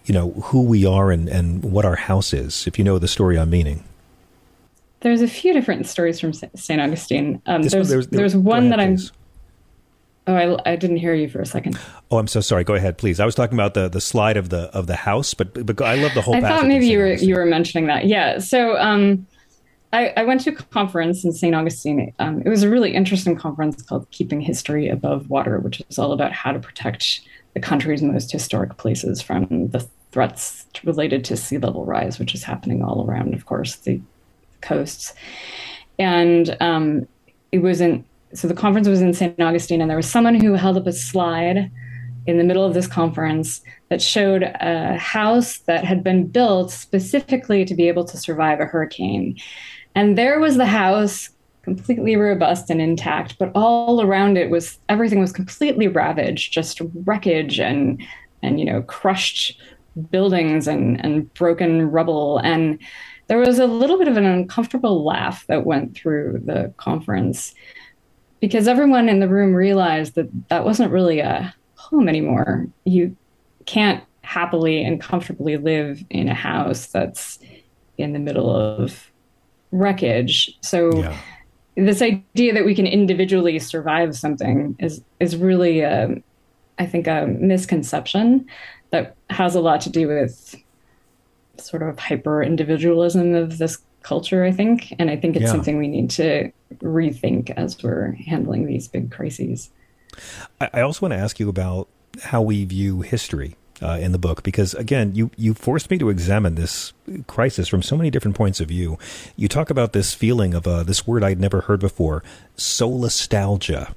[0.05, 2.67] you know who we are and and what our house is.
[2.67, 3.83] If you know the story I'm meaning.
[5.01, 6.81] There's a few different stories from St.
[6.81, 7.39] Augustine.
[7.45, 8.97] Um, there's, there's, there's one that I'm
[10.27, 11.77] Oh, I, I didn't hear you for a second.
[12.09, 12.63] Oh, I'm so sorry.
[12.63, 13.19] Go ahead, please.
[13.19, 15.95] I was talking about the, the slide of the of the house, but but I
[15.95, 16.35] love the whole.
[16.35, 18.05] I thought maybe you were you were mentioning that.
[18.05, 18.39] Yeah.
[18.39, 19.27] So um,
[19.93, 21.55] I, I went to a conference in St.
[21.55, 22.13] Augustine.
[22.19, 26.11] Um, it was a really interesting conference called "Keeping History Above Water," which is all
[26.11, 27.21] about how to protect
[27.53, 32.43] the country's most historic places from the threats related to sea level rise, which is
[32.43, 34.01] happening all around, of course, the
[34.61, 35.13] coasts.
[35.99, 37.07] And um,
[37.51, 38.05] it was in
[38.35, 39.39] so the conference was in St.
[39.41, 41.71] Augustine, and there was someone who held up a slide
[42.27, 47.65] in the middle of this conference that showed a house that had been built specifically
[47.65, 49.37] to be able to survive a hurricane.
[49.93, 51.29] And there was the house
[51.61, 57.59] completely robust and intact, but all around it was everything was completely ravaged, just wreckage
[57.59, 58.01] and
[58.43, 59.59] and you know crushed
[60.11, 62.79] buildings and and broken rubble and
[63.27, 67.55] there was a little bit of an uncomfortable laugh that went through the conference
[68.39, 72.67] because everyone in the room realized that that wasn't really a home anymore.
[72.83, 73.15] You
[73.65, 77.39] can't happily and comfortably live in a house that's
[77.97, 79.09] in the middle of
[79.71, 80.57] wreckage.
[80.61, 81.17] So yeah.
[81.75, 86.23] this idea that we can individually survive something is is really a, um,
[86.77, 88.47] I think a misconception
[88.91, 90.55] that has a lot to do with
[91.57, 94.93] sort of hyper individualism of this culture, I think.
[94.99, 95.51] And I think it's yeah.
[95.51, 99.69] something we need to rethink as we're handling these big crises.
[100.59, 101.87] I also want to ask you about
[102.23, 106.09] how we view history uh, in the book because again you you forced me to
[106.09, 106.93] examine this
[107.27, 108.97] crisis from so many different points of view.
[109.35, 112.23] You talk about this feeling of uh, this word i'd never heard before
[112.57, 113.93] solastalgia.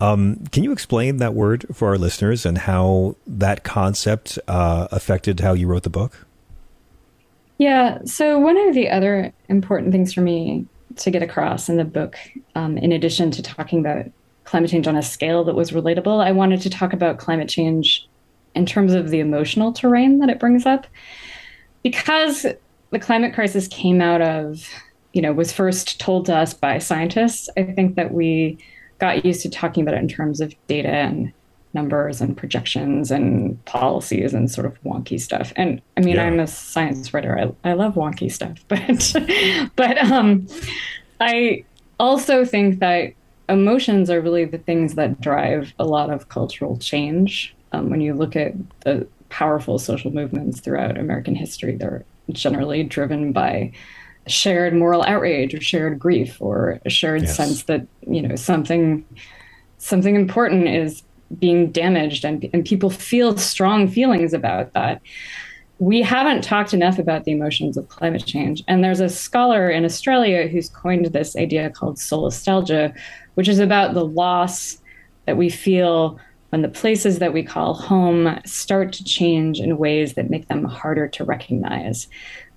[0.00, 5.40] Um, can you explain that word for our listeners and how that concept uh, affected
[5.40, 6.26] how you wrote the book?
[7.58, 10.66] Yeah so one of the other important things for me
[11.00, 12.16] to get across in the book
[12.54, 14.06] um, in addition to talking about
[14.44, 18.08] climate change on a scale that was relatable i wanted to talk about climate change
[18.54, 20.86] in terms of the emotional terrain that it brings up.
[21.82, 22.46] Because
[22.90, 24.68] the climate crisis came out of,
[25.12, 28.58] you know, was first told to us by scientists, I think that we
[28.98, 31.32] got used to talking about it in terms of data and
[31.72, 35.52] numbers and projections and policies and sort of wonky stuff.
[35.56, 36.24] And I mean, yeah.
[36.24, 37.38] I'm a science writer.
[37.38, 40.46] I, I love wonky stuff, but but um,
[41.20, 41.64] I
[41.98, 43.12] also think that
[43.48, 48.14] emotions are really the things that drive a lot of cultural change um, when you
[48.14, 53.72] look at the powerful social movements throughout American history, they're generally driven by
[54.26, 57.36] shared moral outrage or shared grief or a shared yes.
[57.36, 59.04] sense that you know something
[59.78, 61.02] something important is
[61.38, 65.00] being damaged and, and people feel strong feelings about that
[65.78, 69.84] we haven't talked enough about the emotions of climate change and there's a scholar in
[69.84, 72.94] australia who's coined this idea called solastalgia
[73.34, 74.78] which is about the loss
[75.26, 76.18] that we feel
[76.50, 80.64] when the places that we call home start to change in ways that make them
[80.64, 82.08] harder to recognize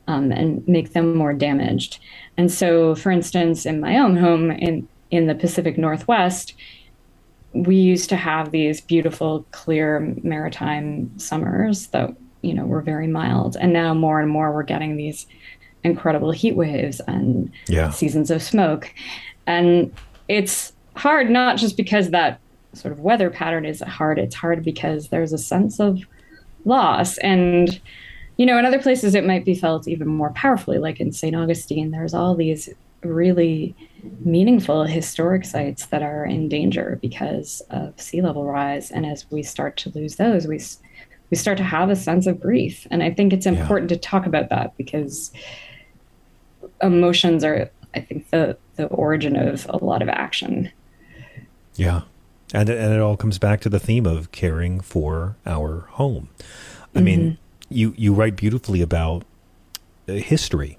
[0.08, 2.00] um, and make them more damaged.
[2.38, 6.56] And so, for instance, in my own home in, in the Pacific Northwest,
[7.54, 13.56] we used to have these beautiful, clear maritime summers that you know were very mild,
[13.60, 15.26] and now more and more we're getting these
[15.84, 17.90] incredible heat waves and yeah.
[17.90, 18.94] seasons of smoke,
[19.48, 19.94] and
[20.28, 22.40] it's hard not just because that
[22.74, 24.20] sort of weather pattern is hard.
[24.20, 26.02] It's hard because there's a sense of
[26.66, 27.18] loss.
[27.20, 27.80] And,
[28.38, 31.36] you know, in other places it might be felt even more powerfully, like in St.
[31.36, 32.70] Augustine, there's all these
[33.04, 33.76] really
[34.24, 38.92] meaningful historic sites that are in danger because of sea level rise.
[38.92, 40.60] And as we start to lose those, we
[41.30, 42.86] we start to have a sense of grief.
[42.92, 43.98] And I think it's important yeah.
[43.98, 45.32] to talk about that because
[46.82, 50.72] emotions are, I think, the the origin of a lot of action.
[51.76, 52.02] Yeah.
[52.54, 56.30] And, and it all comes back to the theme of caring for our home.
[56.94, 57.06] I mm-hmm.
[57.06, 57.38] mean,
[57.70, 59.24] you, you write beautifully about
[60.08, 60.78] uh, history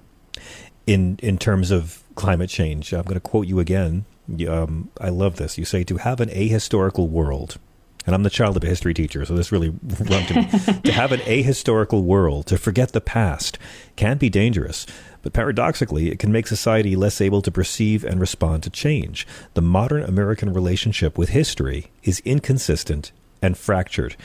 [0.87, 2.93] in, in terms of climate change.
[2.93, 4.05] I'm going to quote you again.
[4.47, 5.57] Um, I love this.
[5.57, 7.57] You say, to have an ahistorical world,
[8.05, 10.81] and I'm the child of a history teacher, so this really to me.
[10.83, 13.57] to have an ahistorical world, to forget the past,
[13.95, 14.85] can be dangerous.
[15.21, 19.25] But paradoxically, it can make society less able to perceive and respond to change.
[19.55, 23.11] The modern American relationship with history is inconsistent
[23.41, 24.15] and fractured.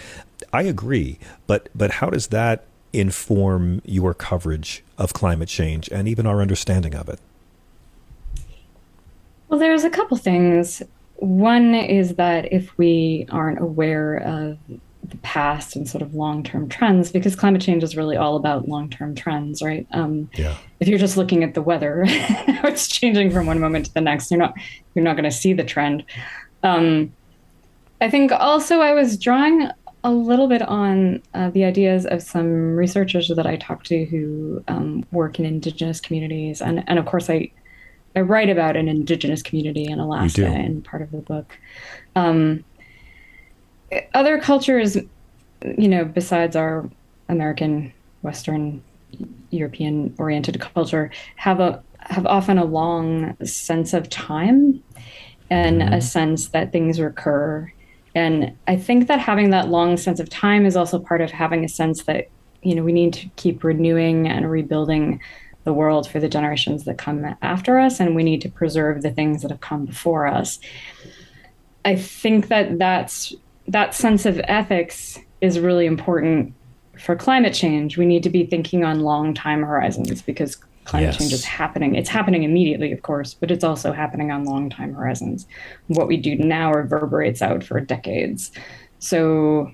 [0.53, 6.27] I agree, but but how does that inform your coverage of climate change and even
[6.27, 7.21] our understanding of it?
[9.51, 10.81] Well, there's a couple things.
[11.17, 14.59] One is that if we aren't aware of
[15.03, 19.15] the past and sort of long-term trends because climate change is really all about long-term
[19.15, 20.55] trends right um, yeah.
[20.79, 24.31] if you're just looking at the weather it's changing from one moment to the next
[24.31, 24.55] you're not
[24.95, 26.05] you're not going to see the trend
[26.63, 27.13] um,
[28.01, 29.69] i think also i was drawing
[30.05, 34.63] a little bit on uh, the ideas of some researchers that i talked to who
[34.69, 37.51] um, work in indigenous communities and, and of course i
[38.17, 41.59] i write about an indigenous community in alaska in part of the book
[42.17, 42.65] um,
[44.15, 46.89] other cultures, you know, besides our
[47.29, 47.93] American,
[48.23, 48.83] Western,
[49.51, 54.83] European oriented culture, have a have often a long sense of time
[55.51, 55.95] and mm-hmm.
[55.95, 57.71] a sense that things recur.
[58.15, 61.65] And I think that having that long sense of time is also part of having
[61.65, 62.29] a sense that,
[62.63, 65.21] you know, we need to keep renewing and rebuilding
[65.65, 69.11] the world for the generations that come after us, and we need to preserve the
[69.11, 70.59] things that have come before us.
[71.85, 73.35] I think that that's
[73.69, 76.55] that sense of ethics is really important
[76.99, 77.97] for climate change.
[77.97, 81.19] We need to be thinking on long time horizons because climate yes.
[81.19, 81.95] change is happening.
[81.95, 85.47] It's happening immediately, of course, but it's also happening on long time horizons.
[85.87, 88.51] What we do now reverberates out for decades.
[88.99, 89.73] So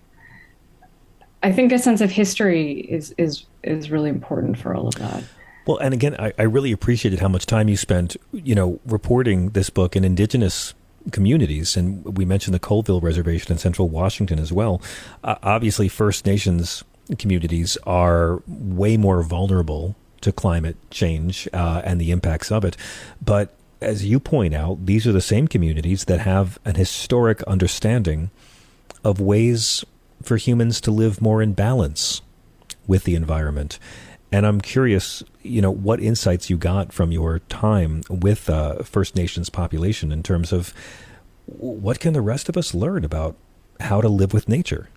[1.42, 5.24] I think a sense of history is is is really important for all of that.
[5.66, 9.50] Well, and again, I, I really appreciated how much time you spent, you know, reporting
[9.50, 10.74] this book in indigenous
[11.10, 14.80] communities, and we mentioned the Colville Reservation in Central Washington as well.
[15.24, 16.84] Uh, obviously, First Nations
[17.18, 22.76] communities are way more vulnerable to climate change uh, and the impacts of it,
[23.24, 28.30] but as you point out, these are the same communities that have an historic understanding
[29.04, 29.84] of ways
[30.22, 32.22] for humans to live more in balance
[32.86, 33.78] with the environment.
[34.32, 39.14] And I'm curious, you know, what insights you got from your time with uh, First
[39.14, 40.74] Nations population in terms of
[41.46, 43.36] what can the rest of us learn about
[43.80, 44.88] how to live with nature?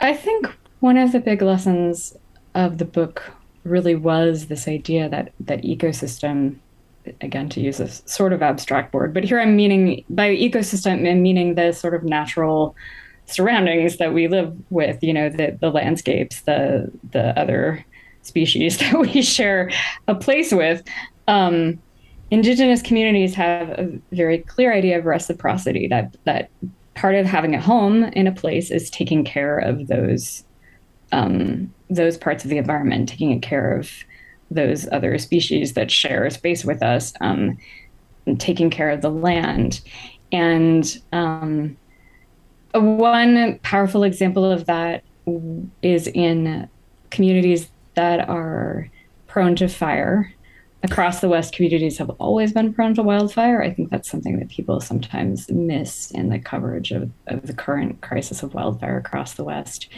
[0.00, 0.48] I think
[0.80, 2.16] one of the big lessons
[2.54, 3.30] of the book
[3.64, 6.56] really was this idea that that ecosystem
[7.20, 11.22] again to use a sort of abstract word but here i'm meaning by ecosystem i'm
[11.22, 12.76] meaning the sort of natural
[13.26, 17.84] surroundings that we live with you know the the landscapes the the other
[18.22, 19.70] species that we share
[20.08, 20.82] a place with
[21.26, 21.78] um,
[22.30, 26.50] indigenous communities have a very clear idea of reciprocity that that
[26.94, 30.44] part of having a home in a place is taking care of those
[31.12, 33.90] um, those parts of the environment taking care of
[34.50, 37.58] those other species that share a space with us, um,
[38.38, 39.80] taking care of the land.
[40.32, 41.76] And um,
[42.80, 45.04] one powerful example of that
[45.82, 46.68] is in
[47.10, 48.90] communities that are
[49.26, 50.32] prone to fire.
[50.82, 53.62] Across the West, communities have always been prone to wildfire.
[53.62, 58.02] I think that's something that people sometimes miss in the coverage of, of the current
[58.02, 59.88] crisis of wildfire across the West.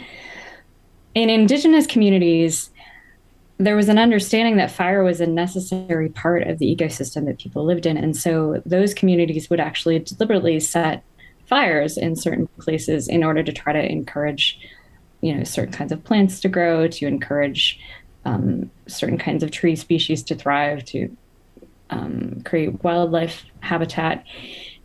[1.13, 2.69] In Indigenous communities,
[3.57, 7.65] there was an understanding that fire was a necessary part of the ecosystem that people
[7.65, 7.97] lived in.
[7.97, 11.03] And so those communities would actually deliberately set
[11.47, 14.59] fires in certain places in order to try to encourage,
[15.21, 17.79] you know, certain kinds of plants to grow, to encourage
[18.25, 21.15] um, certain kinds of tree species to thrive, to
[21.89, 24.25] um, create wildlife habitat.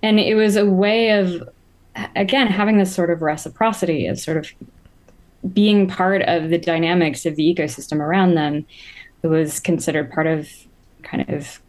[0.02, 1.48] And it was a way of,
[2.16, 4.50] again, having this sort of reciprocity of sort of
[5.52, 8.64] being part of the dynamics of the ecosystem around them
[9.22, 10.48] it was considered part of
[11.02, 11.60] kind of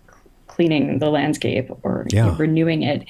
[0.48, 2.26] cleaning the landscape or yeah.
[2.26, 3.06] you know, renewing it.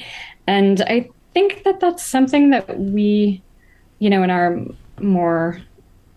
[0.48, 3.42] And I think that that's something that we,
[4.00, 4.58] you know, in our
[5.00, 5.62] more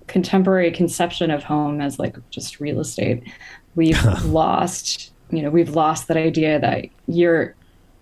[0.06, 3.22] contemporary conception of home as like just real estate,
[3.74, 7.54] we've lost, you know, we've lost that idea that your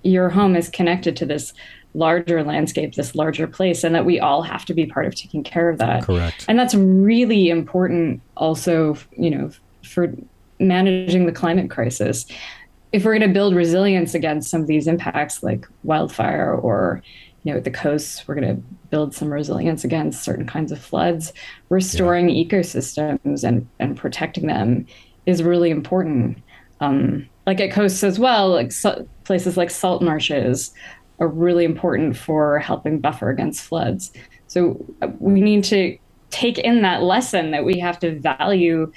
[0.03, 1.55] your home is connected to this
[1.95, 5.43] larger landscape, this larger place, and that we all have to be part of taking
[5.43, 6.03] care of that.
[6.03, 6.45] Correct.
[6.49, 9.51] And that's really important also, you know,
[9.83, 10.13] for
[10.59, 12.27] managing the climate crisis.
[12.95, 17.03] If we're going to build resilience against some of these impacts like wildfire or
[17.43, 20.81] you know, at the coasts, we're going to build some resilience against certain kinds of
[20.81, 21.33] floods.
[21.69, 22.45] Restoring yeah.
[22.45, 24.87] ecosystems and, and protecting them
[25.27, 26.39] is really important.
[26.81, 30.73] Um, like at coasts as well, like so, places like salt marshes
[31.19, 34.13] are really important for helping buffer against floods.
[34.47, 35.99] So uh, we need to
[36.31, 38.93] take in that lesson that we have to value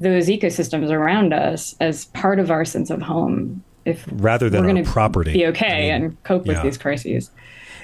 [0.00, 3.62] those ecosystems around us as part of our sense of home.
[3.84, 6.62] If rather than our property, be okay I mean, and cope with yeah.
[6.62, 7.30] these crises.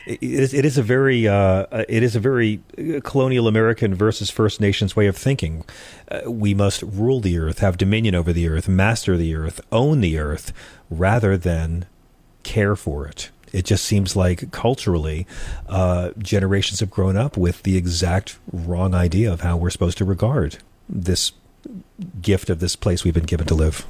[0.06, 2.60] It is, it is a very uh, it is a very
[3.04, 5.64] colonial American versus First Nations way of thinking.
[6.10, 10.02] Uh, we must rule the earth, have dominion over the earth, master the earth, own
[10.02, 10.52] the earth,
[10.90, 11.86] rather than
[12.42, 13.30] care for it.
[13.54, 15.26] It just seems like culturally,
[15.68, 20.04] uh, generations have grown up with the exact wrong idea of how we're supposed to
[20.04, 20.58] regard
[20.88, 21.32] this
[22.20, 23.86] gift of this place we've been given to live.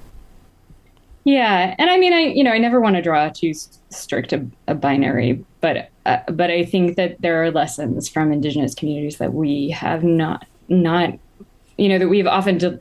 [1.25, 3.53] Yeah, and I mean, I you know, I never want to draw too
[3.91, 8.75] strict a, a binary, but uh, but I think that there are lessons from Indigenous
[8.75, 11.19] communities that we have not not
[11.79, 12.79] you know that we've often de-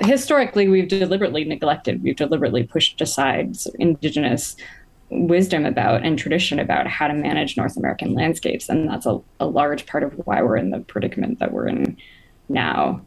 [0.00, 4.56] historically we've deliberately neglected, we've deliberately pushed aside Indigenous
[5.10, 8.68] wisdom about and tradition about how to manage North American landscapes.
[8.68, 11.98] And that's a, a large part of why we're in the predicament that we're in
[12.48, 13.02] now,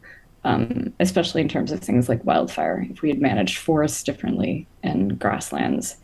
[0.46, 2.86] um, especially in terms of things like wildfire.
[2.88, 5.96] If we had managed forests differently and grasslands,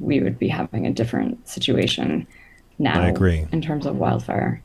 [0.00, 2.26] we would be having a different situation
[2.78, 3.46] now I agree.
[3.52, 4.62] in terms of wildfire.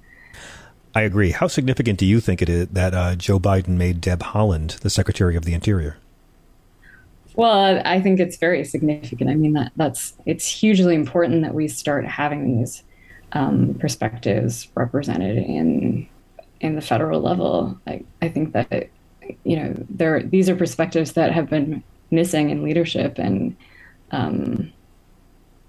[0.96, 1.32] I agree.
[1.32, 4.90] How significant do you think it is that uh, Joe Biden made Deb Haaland the
[4.90, 5.98] Secretary of the Interior?
[7.36, 9.30] Well, I think it's very significant.
[9.30, 12.84] I mean that that's it's hugely important that we start having these
[13.34, 16.08] um, perspectives represented in
[16.62, 17.78] in the federal level.
[17.86, 18.90] I, I think that
[19.44, 23.56] you know there these are perspectives that have been missing in leadership, and
[24.12, 24.72] um,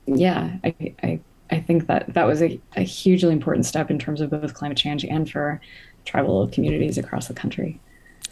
[0.06, 4.20] yeah, I, I I think that that was a, a hugely important step in terms
[4.20, 5.60] of both climate change and for
[6.04, 7.80] tribal communities across the country.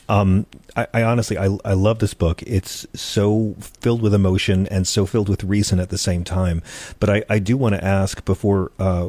[0.08, 0.46] Um,
[0.76, 2.42] I, I, honestly, I, I love this book.
[2.42, 6.62] It's so filled with emotion and so filled with reason at the same time.
[7.00, 9.08] But I, I do want to ask before uh,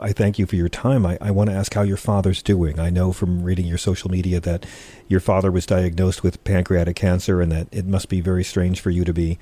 [0.00, 1.04] I thank you for your time.
[1.04, 2.78] I, I want to ask how your father's doing.
[2.80, 4.64] I know from reading your social media that
[5.08, 8.90] your father was diagnosed with pancreatic cancer and that it must be very strange for
[8.90, 9.38] you to be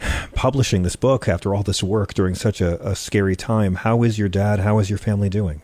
[0.34, 3.76] publishing this book after all this work during such a, a scary time.
[3.76, 4.60] How is your dad?
[4.60, 5.62] How is your family doing?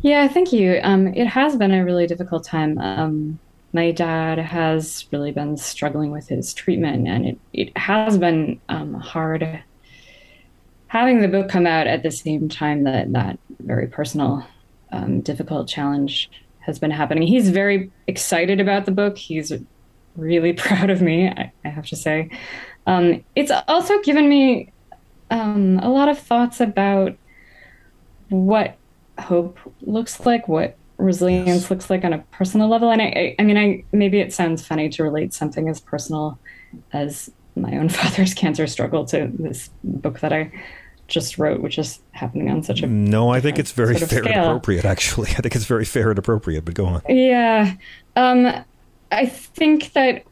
[0.00, 0.80] Yeah, thank you.
[0.82, 2.78] Um, it has been a really difficult time.
[2.78, 3.38] Um,
[3.72, 8.94] my dad has really been struggling with his treatment, and it, it has been um,
[8.94, 9.62] hard
[10.88, 14.46] having the book come out at the same time that that very personal,
[14.92, 16.30] um, difficult challenge
[16.60, 17.26] has been happening.
[17.26, 19.18] He's very excited about the book.
[19.18, 19.52] He's
[20.16, 22.30] really proud of me, I, I have to say.
[22.86, 24.72] Um, it's also given me
[25.30, 27.16] um, a lot of thoughts about
[28.28, 28.76] what
[29.18, 31.70] hope looks like, what resilience yes.
[31.70, 32.90] looks like on a personal level.
[32.90, 36.38] And I, I, I, mean, I maybe it sounds funny to relate something as personal
[36.92, 40.52] as my own father's cancer struggle to this book that I
[41.08, 43.30] just wrote, which is happening on such a no.
[43.30, 44.34] I think it's very sort of fair scale.
[44.34, 44.84] and appropriate.
[44.84, 46.64] Actually, I think it's very fair and appropriate.
[46.64, 47.02] But go on.
[47.08, 47.74] Yeah,
[48.16, 48.64] um,
[49.12, 50.24] I think that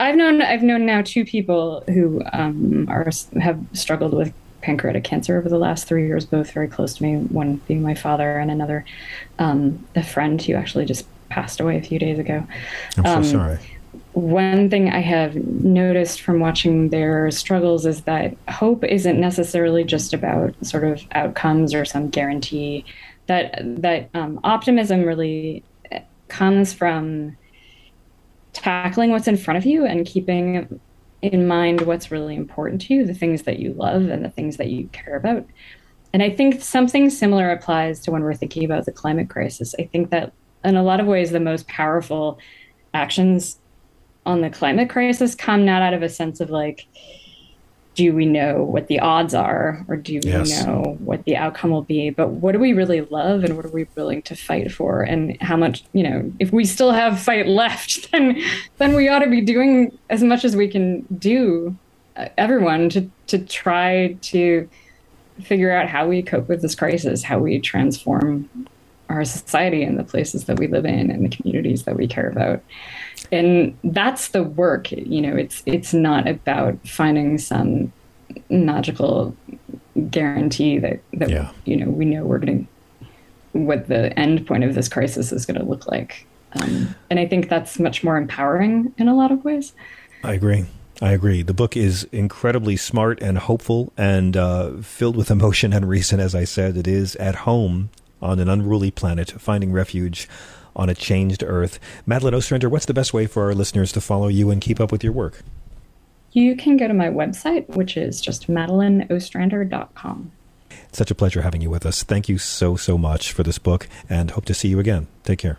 [0.00, 3.08] I've known I've known now two people who um, are
[3.40, 4.32] have struggled with
[4.62, 7.94] pancreatic cancer over the last three years, both very close to me, one being my
[7.94, 8.84] father and another
[9.38, 12.46] um, a friend who actually just passed away a few days ago.
[12.98, 13.58] I'm um, so sorry.
[14.12, 20.12] One thing I have noticed from watching their struggles is that hope isn't necessarily just
[20.12, 22.84] about sort of outcomes or some guarantee.
[23.26, 25.62] That that um, optimism really
[26.28, 27.36] comes from
[28.52, 30.80] tackling what's in front of you and keeping
[31.22, 34.56] in mind what's really important to you, the things that you love and the things
[34.56, 35.46] that you care about.
[36.12, 39.74] And I think something similar applies to when we're thinking about the climate crisis.
[39.78, 40.32] I think that
[40.64, 42.38] in a lot of ways, the most powerful
[42.92, 43.58] actions
[44.26, 46.86] on the climate crisis come not out of a sense of like,
[47.94, 50.64] do we know what the odds are or do we yes.
[50.64, 53.70] know what the outcome will be but what do we really love and what are
[53.70, 57.46] we willing to fight for and how much you know if we still have fight
[57.46, 58.40] left then
[58.78, 61.76] then we ought to be doing as much as we can do
[62.16, 64.68] uh, everyone to to try to
[65.42, 68.48] figure out how we cope with this crisis how we transform
[69.08, 72.28] our society and the places that we live in and the communities that we care
[72.28, 72.62] about
[73.30, 77.92] and that's the work you know it's it's not about finding some
[78.48, 79.36] magical
[80.10, 81.50] guarantee that that yeah.
[81.64, 83.08] you know we know we're going to
[83.58, 87.26] what the end point of this crisis is going to look like um, and i
[87.26, 89.72] think that's much more empowering in a lot of ways
[90.24, 90.64] i agree
[91.00, 91.42] I agree.
[91.42, 96.20] The book is incredibly smart and hopeful and uh, filled with emotion and reason.
[96.20, 97.90] As I said, it is at home
[98.22, 100.28] on an unruly planet, finding refuge
[100.74, 101.78] on a changed earth.
[102.06, 104.92] Madeline Ostrander, what's the best way for our listeners to follow you and keep up
[104.92, 105.42] with your work?
[106.32, 110.32] You can go to my website, which is just madelineostrander.com.
[110.70, 112.02] It's such a pleasure having you with us.
[112.02, 115.08] Thank you so, so much for this book and hope to see you again.
[115.24, 115.58] Take care.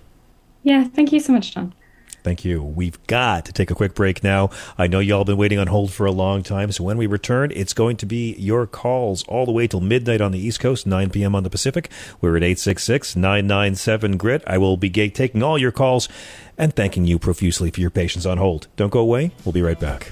[0.64, 1.74] Yeah, thank you so much, John.
[2.24, 2.64] Thank you.
[2.64, 4.50] We've got to take a quick break now.
[4.78, 7.52] I know y'all been waiting on hold for a long time, so when we return,
[7.52, 10.88] it's going to be your calls all the way till midnight on the East Coast,
[10.88, 11.36] 9 p.m.
[11.36, 11.90] on the Pacific.
[12.22, 14.44] We're at 866 997 GRIT.
[14.48, 16.08] I will be taking all your calls
[16.58, 18.68] and thanking you profusely for your patience on hold.
[18.76, 19.32] Don't go away.
[19.44, 20.12] We'll be right back.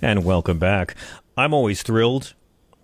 [0.00, 0.94] And welcome back.
[1.36, 2.34] I'm always thrilled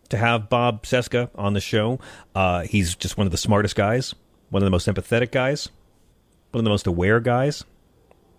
[0.08, 2.00] to have Bob Cesca on the show.
[2.34, 4.16] Uh, he's just one of the smartest guys,
[4.48, 5.68] one of the most empathetic guys,
[6.50, 7.62] one of the most aware guys.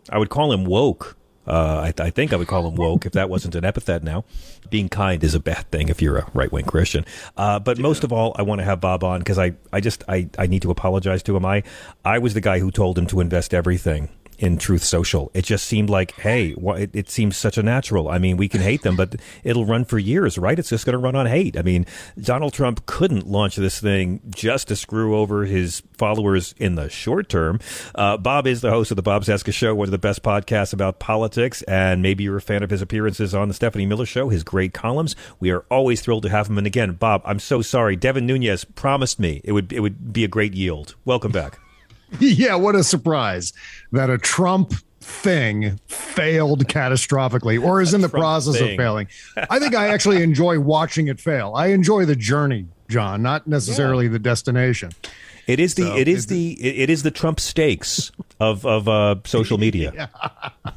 [0.09, 1.15] I would call him woke.
[1.47, 4.03] Uh, I, th- I, think I would call him woke if that wasn't an epithet
[4.03, 4.25] now.
[4.69, 7.05] Being kind is a bad thing if you're a right wing Christian.
[7.35, 7.83] Uh, but yeah.
[7.83, 10.47] most of all, I want to have Bob on because I, I just I, I
[10.47, 11.45] need to apologize to him.
[11.45, 11.63] I
[12.05, 14.09] I was the guy who told him to invest everything
[14.41, 15.29] in Truth Social.
[15.35, 18.09] It just seemed like, hey, it, it, seems such a natural.
[18.09, 20.57] I mean, we can hate them, but it'll run for years, right?
[20.57, 21.55] It's just going to run on hate.
[21.55, 21.85] I mean,
[22.19, 27.29] Donald Trump couldn't launch this thing just to screw over his followers in the short
[27.29, 27.59] term.
[27.93, 30.73] Uh, Bob is the host of the Bob Cesca Show, one of the best podcasts
[30.73, 34.29] about politics, and maybe you're a fan of his appearances on the Stephanie Miller Show,
[34.29, 35.15] his great columns.
[35.39, 36.57] We are always thrilled to have him.
[36.57, 37.95] And again, Bob, I'm so sorry.
[37.95, 40.95] Devin Nunes promised me it would it would be a great yield.
[41.05, 41.59] Welcome back.
[42.19, 43.53] yeah, what a surprise
[43.91, 48.71] that a Trump thing failed catastrophically or is in the Trump process thing.
[48.71, 49.07] of failing.
[49.49, 51.53] I think I actually enjoy watching it fail.
[51.55, 54.11] I enjoy the journey, John, not necessarily yeah.
[54.11, 54.91] the destination.
[55.47, 59.15] It is the so, it is the it is the Trump stakes of of uh,
[59.25, 59.91] social media.
[60.63, 60.71] Yeah.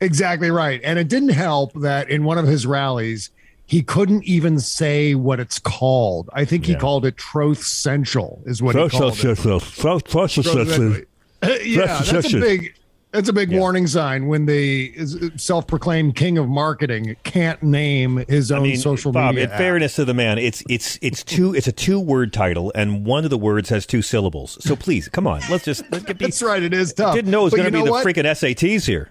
[0.00, 0.80] exactly right.
[0.84, 3.30] And it didn't help that in one of his rallies
[3.68, 6.30] he couldn't even say what it's called.
[6.32, 6.78] I think he yeah.
[6.78, 9.18] called it Troth Central, is what he called it.
[11.42, 12.74] Uh, yeah, that's a big.
[13.12, 13.58] That's a big yeah.
[13.58, 18.76] warning sign when the uh, self-proclaimed king of marketing can't name his own I mean,
[18.76, 19.44] social Bob, media.
[19.44, 19.58] In app.
[19.58, 23.30] fairness to the man, it's it's it's two it's a two-word title, and one of
[23.30, 24.58] the words has two syllables.
[24.62, 25.84] So please, come on, let's just.
[25.90, 26.62] Let's get, be, That's right.
[26.62, 27.14] It is tough.
[27.14, 28.06] Didn't know it was going to be the what?
[28.06, 29.10] freaking SATs here.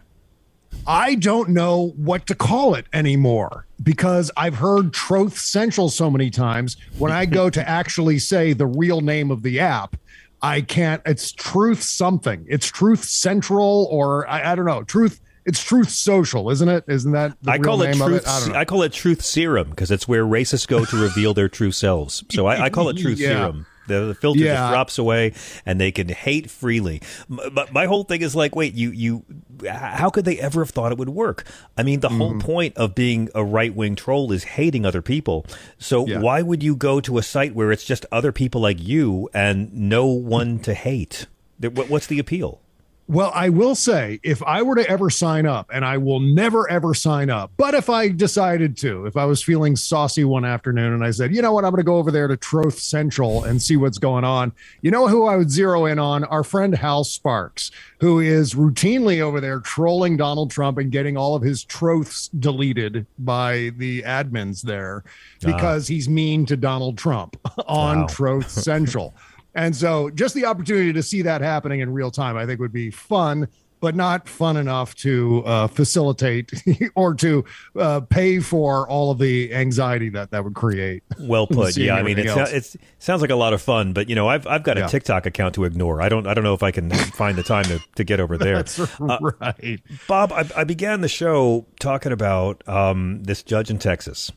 [0.85, 6.29] I don't know what to call it anymore because I've heard Truth Central so many
[6.29, 6.77] times.
[6.97, 9.97] When I go to actually say the real name of the app,
[10.41, 11.01] I can't.
[11.05, 12.45] It's Truth something.
[12.47, 14.83] It's Truth Central, or I, I don't know.
[14.83, 15.21] Truth.
[15.45, 16.83] It's Truth Social, isn't it?
[16.87, 18.23] Isn't that I call it Truth?
[18.23, 18.53] It?
[18.53, 21.71] I, I, call it Truth Serum because it's where racists go to reveal their true
[21.71, 22.23] selves.
[22.31, 23.29] So I, I call it Truth yeah.
[23.29, 23.65] Serum.
[23.87, 24.55] The, the filter yeah.
[24.55, 25.33] just drops away,
[25.65, 27.01] and they can hate freely.
[27.29, 29.25] But my whole thing is like, wait, you you,
[29.69, 31.45] how could they ever have thought it would work?
[31.77, 32.17] I mean, the mm.
[32.17, 32.39] whole mm-hmm.
[32.39, 35.45] point of being a right wing troll is hating other people.
[35.77, 36.19] So yeah.
[36.19, 39.73] why would you go to a site where it's just other people like you and
[39.73, 41.27] no one to hate?
[41.59, 42.61] What's the appeal?
[43.09, 46.69] Well, I will say if I were to ever sign up, and I will never
[46.69, 50.91] ever sign up, but if I decided to, if I was feeling saucy one afternoon
[50.91, 53.45] and I said, you know what, I'm going to go over there to Troth Central
[53.45, 54.51] and see what's going on,
[54.81, 56.25] you know who I would zero in on?
[56.25, 61.33] Our friend Hal Sparks, who is routinely over there trolling Donald Trump and getting all
[61.33, 65.11] of his troths deleted by the admins there ah.
[65.45, 65.93] because uh.
[65.93, 67.37] he's mean to Donald Trump
[67.67, 68.07] on wow.
[68.07, 69.13] Truth Central.
[69.57, 72.71] And so just the opportunity to see that happening in real time, I think would
[72.71, 73.47] be fun,
[73.79, 76.51] but not fun enough to uh, facilitate
[76.95, 77.43] or to
[77.75, 81.03] uh, pay for all of the anxiety that that would create.
[81.19, 81.75] Well put.
[81.75, 84.61] yeah, I mean, it sounds like a lot of fun, but you know, I've I've
[84.61, 84.87] got a yeah.
[84.87, 86.01] TikTok account to ignore.
[86.01, 88.37] I don't I don't know if I can find the time to, to get over
[88.37, 88.57] there.
[88.57, 90.31] That's uh, right, Bob.
[90.31, 94.31] I, I, began the show talking about um, this judge in Texas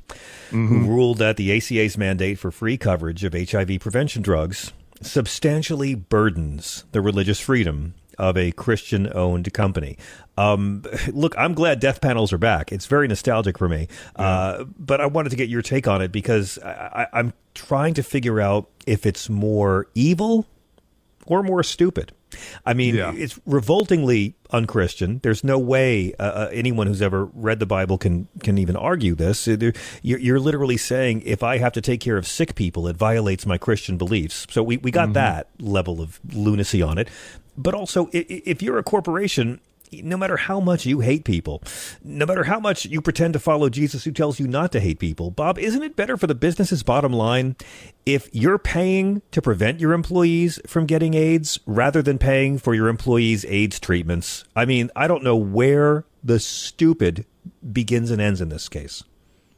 [0.49, 0.67] mm-hmm.
[0.67, 6.85] who ruled that the ACA's mandate for free coverage of HIV prevention drugs substantially burdens
[6.93, 9.97] the religious freedom of a Christian owned company.
[10.37, 12.71] Um, look, I'm glad death panels are back.
[12.71, 13.89] It's very nostalgic for me.
[14.19, 14.25] Yeah.
[14.27, 18.03] Uh, but I wanted to get your take on it because I, I'm trying to
[18.03, 20.47] figure out if it's more evil
[21.27, 22.13] or more stupid.
[22.65, 23.13] I mean, yeah.
[23.15, 25.21] it's revoltingly unchristian.
[25.23, 29.15] There's no way uh, uh, anyone who's ever read the Bible can can even argue
[29.15, 29.47] this.
[29.47, 29.73] You're,
[30.03, 33.59] you're, literally saying if I have to take care of sick people, it violates my
[33.59, 34.47] Christian beliefs.
[34.51, 35.13] So we, we got mm-hmm.
[35.15, 37.09] that level of lunacy on it.
[37.57, 39.61] But also, if you're a corporation
[39.93, 41.63] no matter how much you hate people,
[42.03, 44.99] no matter how much you pretend to follow Jesus who tells you not to hate
[44.99, 47.57] people, Bob, isn't it better for the business's bottom line
[48.07, 52.89] if you're paying to prevent your employees from getting AIDS rather than paying for your
[52.89, 54.45] employees' AIDS treatments?
[54.55, 57.27] I mean, I don't know where the stupid
[57.73, 59.03] begins and ends in this case.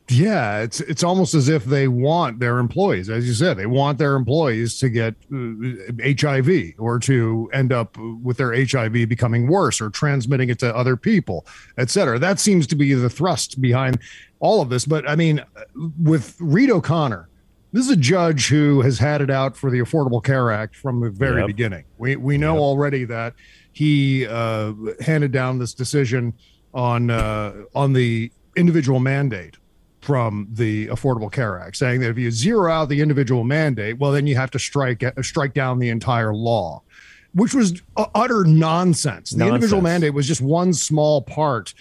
[0.08, 3.98] Yeah, it's it's almost as if they want their employees, as you said, they want
[3.98, 9.80] their employees to get uh, HIV or to end up with their HIV becoming worse
[9.80, 11.46] or transmitting it to other people,
[11.78, 12.18] et cetera.
[12.18, 14.00] That seems to be the thrust behind
[14.40, 14.84] all of this.
[14.84, 15.42] But I mean,
[16.02, 17.28] with Reed O'Connor,
[17.72, 21.00] this is a judge who has had it out for the Affordable Care Act from
[21.00, 21.46] the very Yep.
[21.46, 21.84] beginning.
[21.96, 23.34] We we know already that
[23.72, 26.34] he uh, handed down this decision
[26.74, 29.56] on uh, on the individual mandate
[30.02, 34.10] from the Affordable Care Act, saying that if you zero out the individual mandate, well,
[34.10, 36.82] then you have to strike uh, strike down the entire law,
[37.34, 39.30] which was uh, utter nonsense.
[39.30, 41.72] The individual mandate was just one small part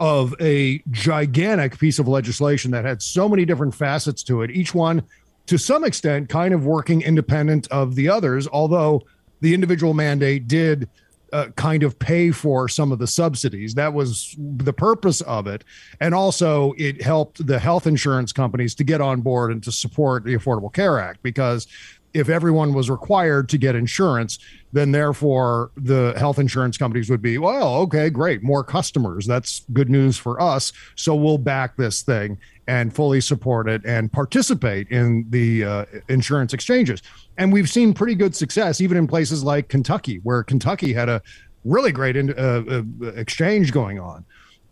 [0.00, 4.74] of a gigantic piece of legislation that had so many different facets to it, each
[4.74, 5.02] one
[5.46, 9.02] to some extent kind of working independent of the others, although
[9.40, 10.88] the individual mandate did
[11.32, 13.74] uh, kind of pay for some of the subsidies.
[13.74, 15.64] That was the purpose of it.
[16.00, 20.24] And also, it helped the health insurance companies to get on board and to support
[20.24, 21.66] the Affordable Care Act because
[22.14, 24.38] if everyone was required to get insurance,
[24.72, 29.26] then therefore the health insurance companies would be, well, okay, great, more customers.
[29.26, 30.72] That's good news for us.
[30.94, 32.38] So we'll back this thing
[32.68, 37.02] and fully support it and participate in the uh, insurance exchanges.
[37.38, 41.22] And we've seen pretty good success, even in places like Kentucky, where Kentucky had a
[41.64, 44.24] really great in, uh, uh, exchange going on.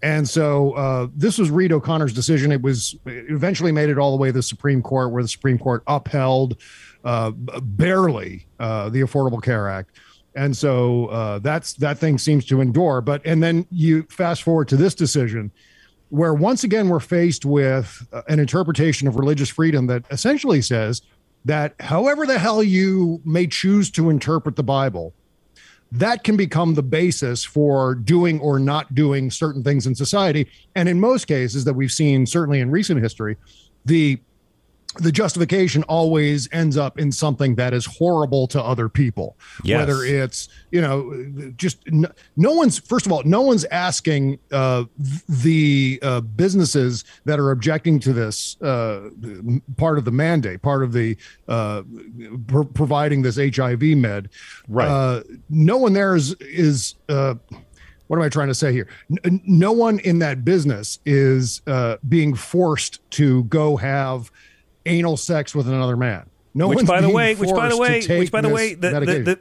[0.03, 2.53] And so uh, this was Reed O'Connor's decision.
[2.53, 5.29] It was it eventually made it all the way to the Supreme Court, where the
[5.29, 6.61] Supreme Court upheld
[7.03, 9.97] uh, barely uh, the Affordable Care Act.
[10.35, 13.01] And so uh, that's that thing seems to endure.
[13.01, 15.51] But and then you fast forward to this decision,
[16.17, 21.03] where once again we're faced with uh, an interpretation of religious freedom that essentially says
[21.45, 25.13] that however the hell you may choose to interpret the Bible,
[25.93, 30.49] that can become the basis for doing or not doing certain things in society.
[30.75, 33.37] And in most cases that we've seen, certainly in recent history,
[33.85, 34.19] the
[34.99, 39.37] the justification always ends up in something that is horrible to other people.
[39.65, 39.79] Yes.
[39.79, 44.85] Whether it's, you know, just no, no one's, first of all, no one's asking uh,
[45.29, 49.11] the uh, businesses that are objecting to this uh,
[49.77, 51.17] part of the mandate, part of the
[51.49, 51.83] uh,
[52.47, 54.29] pro- providing this HIV med.
[54.69, 54.89] Right.
[54.89, 57.35] Uh, no one there is, is, uh,
[58.09, 58.89] what am I trying to say here?
[59.45, 64.31] No one in that business is uh, being forced to go have
[64.87, 66.29] anal sex with another man.
[66.55, 69.39] No which, by the way, which by the way, which by the way, the, the,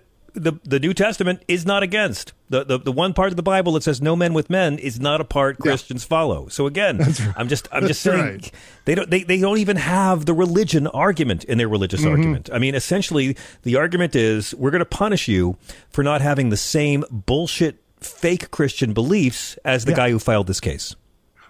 [0.52, 3.72] the, the, New Testament is not against the, the the one part of the Bible
[3.74, 6.50] that says no men with men is not a part Christians follow.
[6.50, 7.00] So again,
[7.38, 8.52] I'm just I'm just saying right.
[8.84, 12.12] they don't they, they don't even have the religion argument in their religious Mhm.
[12.12, 12.50] argument.
[12.52, 15.56] I mean, essentially, the argument is we're going to punish you
[15.90, 19.98] for not having the same bullshit fake Christian beliefs as the Yeah.
[19.98, 20.96] guy who filed this case.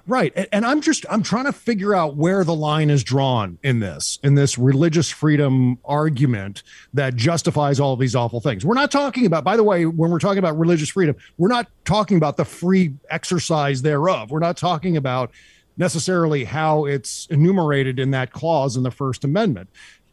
[0.08, 0.32] Right.
[0.36, 3.80] And, and I'm just I'm trying to figure out where the line is drawn in
[3.80, 6.62] this, in this religious freedom argument
[6.94, 8.64] that justifies all of these awful things.
[8.64, 11.68] We're not talking about, by the way, when we're talking about religious freedom, we're not
[11.86, 14.30] talking about the free exercise thereof.
[14.30, 15.32] We're not talking about
[15.78, 19.70] necessarily how it's enumerated in that clause in the First Amendment.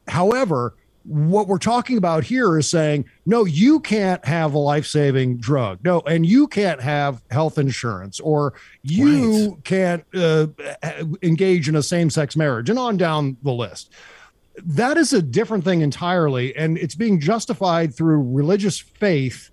[0.09, 0.75] However,
[1.05, 6.01] what we're talking about here is saying no you can't have a life-saving drug no
[6.01, 10.47] and you can't have health insurance or you can't uh,
[11.23, 13.93] engage in a same-sex marriage and on down the list
[14.65, 19.51] that is a different thing entirely and it's being justified through religious faith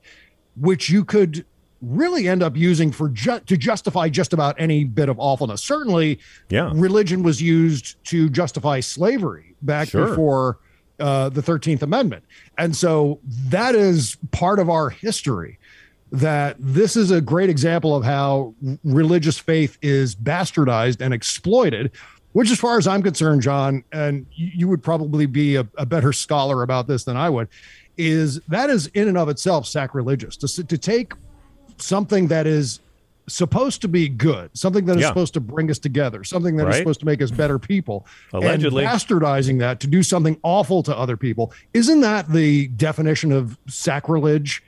[0.58, 1.46] which you could
[1.82, 6.20] really end up using for ju- to justify just about any bit of awfulness certainly
[6.50, 6.70] Yeah.
[6.76, 10.10] religion was used to justify slavery back Sure.
[10.10, 10.60] before
[11.00, 12.24] uh, the 13th Amendment.
[12.58, 15.58] And so that is part of our history.
[16.12, 21.92] That this is a great example of how religious faith is bastardized and exploited,
[22.32, 26.12] which, as far as I'm concerned, John, and you would probably be a, a better
[26.12, 27.48] scholar about this than I would,
[27.96, 31.14] is that is in and of itself sacrilegious to, to take
[31.78, 32.80] something that is
[33.30, 35.08] supposed to be good, something that is Yeah.
[35.10, 36.78] supposed to bring us together, something that is Right.
[36.80, 38.84] supposed to make us better people, Allegedly.
[38.84, 41.54] and bastardizing that to do something awful to other people.
[41.74, 44.62] Isn't that the definition of sacrilege?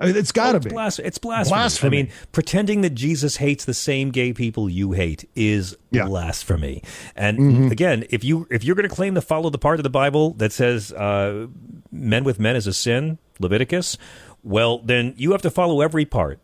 [0.00, 0.70] I mean, it's got to Well, it's be.
[0.70, 1.56] blas- it's blasphemy.
[1.58, 1.98] Blasphemy.
[1.98, 6.82] I mean, pretending that Jesus hates the same gay people you hate is blasphemy.
[7.16, 7.70] And Mhm.
[7.72, 10.34] again, if you if you're going to claim to follow the part of the Bible
[10.38, 11.46] that says uh,
[11.90, 13.98] men with men is a sin, Leviticus,
[14.44, 16.38] well, then you have to follow every part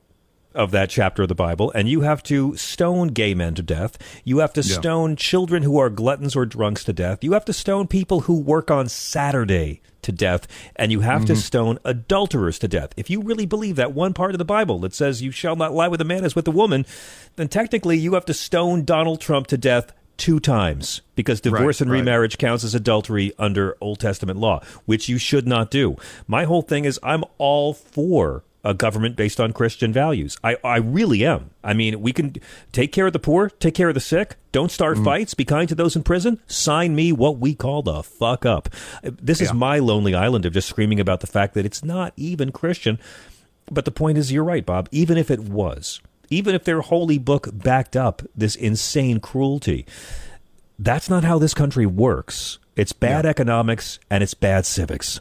[0.55, 3.99] of that chapter of the Bible, and you have to stone gay men to death.
[4.25, 4.75] You have to Yeah.
[4.77, 7.23] stone children who are gluttons or drunks to death.
[7.25, 10.47] You have to stone people who work on Saturday to death,
[10.77, 11.37] and you have to Mhm.
[11.39, 12.91] stone adulterers to death.
[12.97, 15.73] If you really believe that one part of the Bible that says you shall not
[15.75, 16.85] lie with a man as with a woman,
[17.37, 21.81] then technically you have to stone Donald Trump to death two times because divorce Right,
[21.81, 21.99] and right.
[21.99, 25.97] remarriage counts as adultery under Old Testament law, which you should not do.
[26.29, 30.37] My whole thing is I'm all for a government based on Christian values.
[30.43, 31.51] I, I really am.
[31.63, 32.35] I mean, we can
[32.73, 35.05] take care of the poor, take care of the sick, don't start Mm.
[35.05, 36.41] fights, be kind to those in prison.
[36.47, 38.69] Sign me what we call the fuck up.
[39.03, 42.51] This is my lonely island of just screaming about the fact that it's not even
[42.53, 42.99] Christian.
[43.71, 44.89] But the point is, you're right, Bob.
[44.91, 46.01] Even if it was,
[46.31, 49.85] even if their holy book backed up this insane cruelty,
[50.79, 52.59] that's not how this country works.
[52.77, 55.21] It's bad economics and it's bad civics.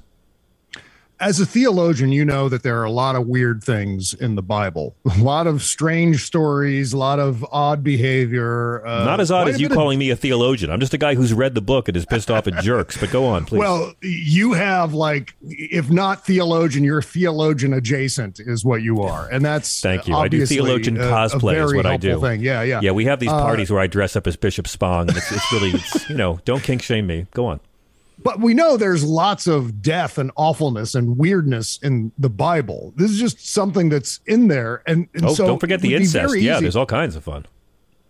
[1.23, 4.41] As a theologian, you know that there are a lot of weird things in the
[4.41, 8.85] Bible, a lot of strange stories, a lot of odd behavior.
[8.85, 10.71] Uh, Not as odd as you bit of- calling me a theologian.
[10.71, 12.97] I'm just a guy who's read the book and is pissed off at jerks.
[12.97, 13.59] But go on, please.
[13.59, 19.43] Well, you have like, if not theologian, you're theologian adjacent, is what you are, and
[19.43, 20.15] that's Thank you.
[20.15, 22.19] I do theologian a- a cosplay is what I do.
[22.19, 22.41] Thing.
[22.41, 25.09] Yeah, yeah, Yeah, we have these Uh, parties where I dress up as Bishop Spong.
[25.09, 27.27] And it's, it's really, it's, you know, don't kink shame me.
[27.33, 27.59] Go on.
[28.21, 32.93] But we know there's lots of death and awfulness and weirdness in the Bible.
[32.95, 36.35] This is just something that's in there, and, and Oh, so don't forget the incest.
[36.37, 37.45] Yeah, easy- there's all kinds of fun.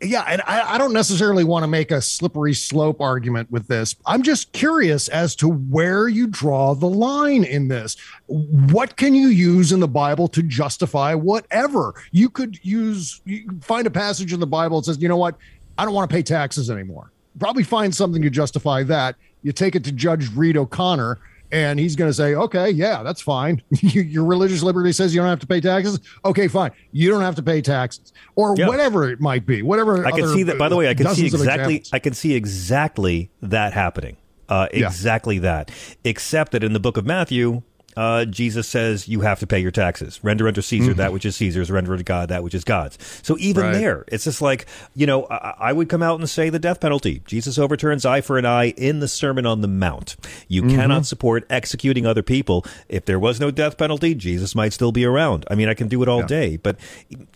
[0.02, 3.96] yeah, and I, I don't necessarily want to make a slippery slope argument with this.
[4.06, 7.96] I'm just curious as to where you draw the line in this.
[8.28, 11.94] What can you use in the Bible to justify whatever?
[12.12, 15.36] You could use, you find a passage in the Bible that says, you know what,
[15.78, 17.12] I don't want to pay taxes anymore.
[17.40, 19.16] Probably find something to justify that.
[19.44, 21.20] You take it to Judge Reed O'Connor.
[21.52, 23.62] And he's going to say, okay, yeah, that's fine.
[23.82, 26.00] Your religious liberty says you don't have to pay taxes.
[26.26, 26.72] Okay, fine.
[26.92, 28.68] You don't have to pay taxes or Yeah.
[28.68, 29.62] whatever it might be.
[29.62, 30.04] Whatever.
[30.04, 30.58] I can other, see that.
[30.58, 31.84] By the way, I can see exactly.
[31.94, 34.18] I can see exactly that happening.
[34.50, 34.88] Uh, Yeah.
[34.88, 35.70] exactly that.
[36.04, 37.62] Except that in the book of Matthew,
[37.98, 40.20] uh, Jesus says you have to pay your taxes.
[40.24, 40.98] Render unto Caesar Mhm.
[40.98, 41.70] that which is Caesar's.
[41.72, 42.98] Render unto God that which is God's.
[43.22, 43.74] So even Right.
[43.74, 44.66] there, it's just like
[44.96, 45.26] you know.
[45.30, 47.22] I, I would come out and say the death penalty.
[47.26, 50.16] Jesus overturns eye for an eye in the Sermon on the Mount.
[50.48, 50.76] You Mhm.
[50.76, 52.66] cannot support executing other people.
[52.90, 55.46] If there was no death penalty, Jesus might still be around.
[55.50, 56.28] I mean, I can do it all Yeah.
[56.28, 56.78] day, but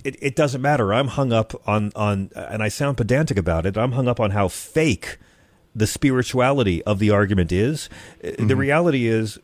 [0.04, 0.94] it, it doesn't matter.
[0.94, 3.78] I'm hung up on on, and I sound pedantic about it.
[3.78, 5.18] I'm hung up on how fake
[5.76, 7.90] the spirituality of the argument is.
[8.24, 8.58] Uh, The Mm-hmm.
[8.60, 9.38] reality is.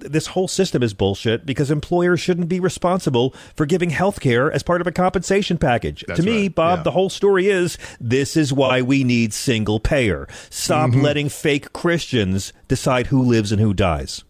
[0.00, 4.62] This whole system is bullshit because employers shouldn't be responsible for giving health care as
[4.62, 6.04] part of a compensation package.
[6.06, 6.54] That's to me, right.
[6.54, 6.82] Bob, Yeah.
[6.84, 10.28] the whole story is this is why we need single payer.
[10.50, 11.02] Stop Mhm.
[11.02, 14.24] letting fake Christians decide who lives and who dies.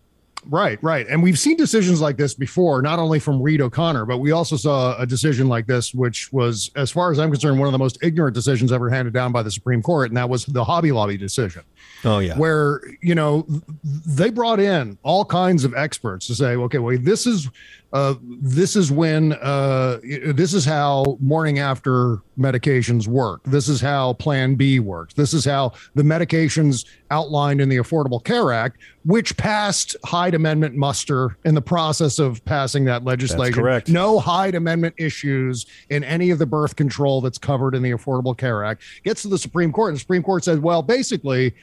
[0.50, 1.04] Right, right.
[1.10, 4.56] And we've seen decisions like this before, not only from Reed O'Connor, but we also
[4.56, 7.78] saw a decision like this, which was, as far as I'm concerned, one of the
[7.78, 10.08] most ignorant decisions ever handed down by the Supreme Court.
[10.10, 11.62] And that was the Hobby Lobby decision.
[12.04, 12.36] Oh yeah.
[12.36, 13.46] where you know
[13.82, 17.48] they brought in all kinds of experts to say okay well this is
[17.92, 19.98] uh this is when uh
[20.34, 25.44] this is how morning after medications work this is how plan b works this is
[25.44, 31.54] how the medications outlined in the affordable care act which passed hyde amendment muster in
[31.54, 33.88] the process of passing that legislation correct.
[33.88, 38.36] no hyde amendment issues in any of the birth control that's covered in the affordable
[38.36, 41.54] care act gets to the supreme court and the supreme court says well basically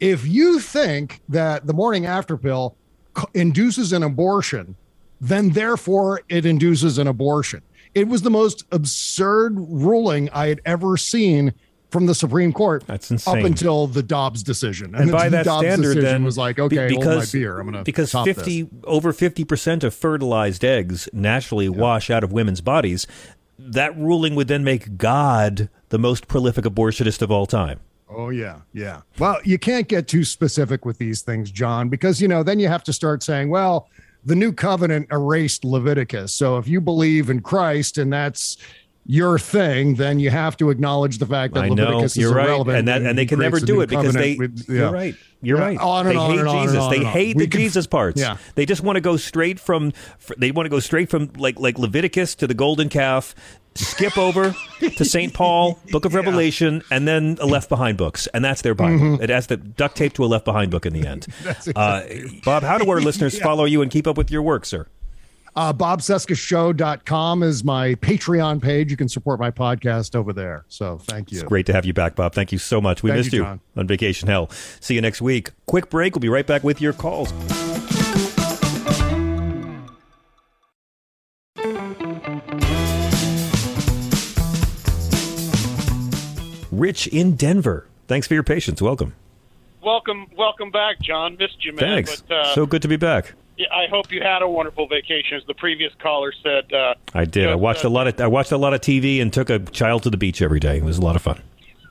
[0.00, 2.76] if you think that the morning after pill
[3.32, 4.76] induces an abortion,
[5.20, 7.62] then therefore it induces an abortion.
[7.94, 11.54] It was the most absurd ruling I had ever seen
[11.90, 12.84] from the Supreme Court.
[12.88, 13.38] That's insane.
[13.38, 16.58] Up until the Dobbs decision, and the by that Dobbs standard, decision then was like,
[16.58, 17.60] okay, because hold my beer.
[17.60, 18.36] I'm gonna because top this.
[18.36, 23.06] fifty over fifty percent of fertilized eggs naturally wash out of women's bodies.
[23.56, 27.78] That ruling would then make God the most prolific abortionist of all time.
[28.08, 29.00] Oh yeah, yeah.
[29.18, 32.68] Well, you can't get too specific with these things, John, because you know then you
[32.68, 33.88] have to start saying, well,
[34.24, 36.32] the new covenant erased Leviticus.
[36.32, 38.56] So if you believe in Christ and that's
[39.06, 42.34] your thing, then you have to acknowledge the fact that I know Leviticus you're is
[42.34, 44.36] right, irrelevant, and that and they can never do it because they.
[44.36, 45.14] with- You're right.
[45.42, 45.78] You're Yeah, right.
[45.78, 46.82] on and they on hate and on and Jesus.
[46.82, 48.18] on they hate the Jesus parts.
[48.18, 48.38] Yeah.
[48.54, 49.92] They just want to go straight from.
[50.38, 53.34] They want to go straight from like like Leviticus to the golden calf.
[53.76, 55.34] Skip over to St.
[55.34, 58.98] Paul, Book of Revelation, and then a Left Behind books, and that's their Bible.
[59.18, 59.22] Mhm.
[59.22, 61.26] It has the duct tape to a Left Behind book in the end.
[61.42, 62.06] That's uh,
[62.44, 63.42] Bob, how do our listeners Yeah.
[63.44, 64.86] follow you and keep up with your work, sir?
[65.56, 68.90] Uh, BobCescashow.com is my Patreon page.
[68.90, 70.64] You can support my podcast over there.
[70.68, 71.38] So thank you.
[71.38, 72.34] It's great to have you back, Bob.
[72.34, 73.02] Thank you so much.
[73.04, 74.50] We Thank missed you, you, on vacation hell.
[74.80, 75.50] See you next week.
[75.66, 76.14] Quick break.
[76.14, 77.32] We'll be right back with your calls.
[86.78, 87.86] Rich in Denver.
[88.08, 88.82] Thanks for your patience.
[88.82, 89.14] Welcome.
[89.82, 91.36] Welcome, welcome back, John.
[91.38, 92.04] Missed you, man.
[92.04, 92.22] Thanks.
[92.22, 93.34] But, uh, so good to be back.
[93.58, 96.72] yeah, I hope you had a wonderful vacation, as the previous caller said.
[96.72, 97.48] Uh, I did.
[97.48, 99.58] I watched uh, a lot of I watched a lot of TV and took a
[99.58, 100.78] child to the beach every day.
[100.78, 101.42] It was a lot of fun.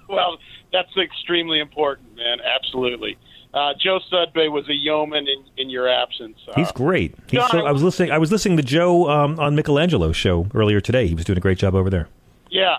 [0.09, 0.37] Well,
[0.71, 2.39] that's extremely important, man.
[2.41, 3.17] Absolutely.
[3.53, 6.39] Uh, Joe Sudbay was a yeoman in, in your absence.
[6.47, 7.13] Uh, He's great.
[7.29, 8.09] He's John, so, I was listening.
[8.09, 11.05] I was listening to Joe um, on Michelangelo's show earlier today.
[11.07, 12.07] He was doing a great job over there.
[12.49, 12.77] Yeah,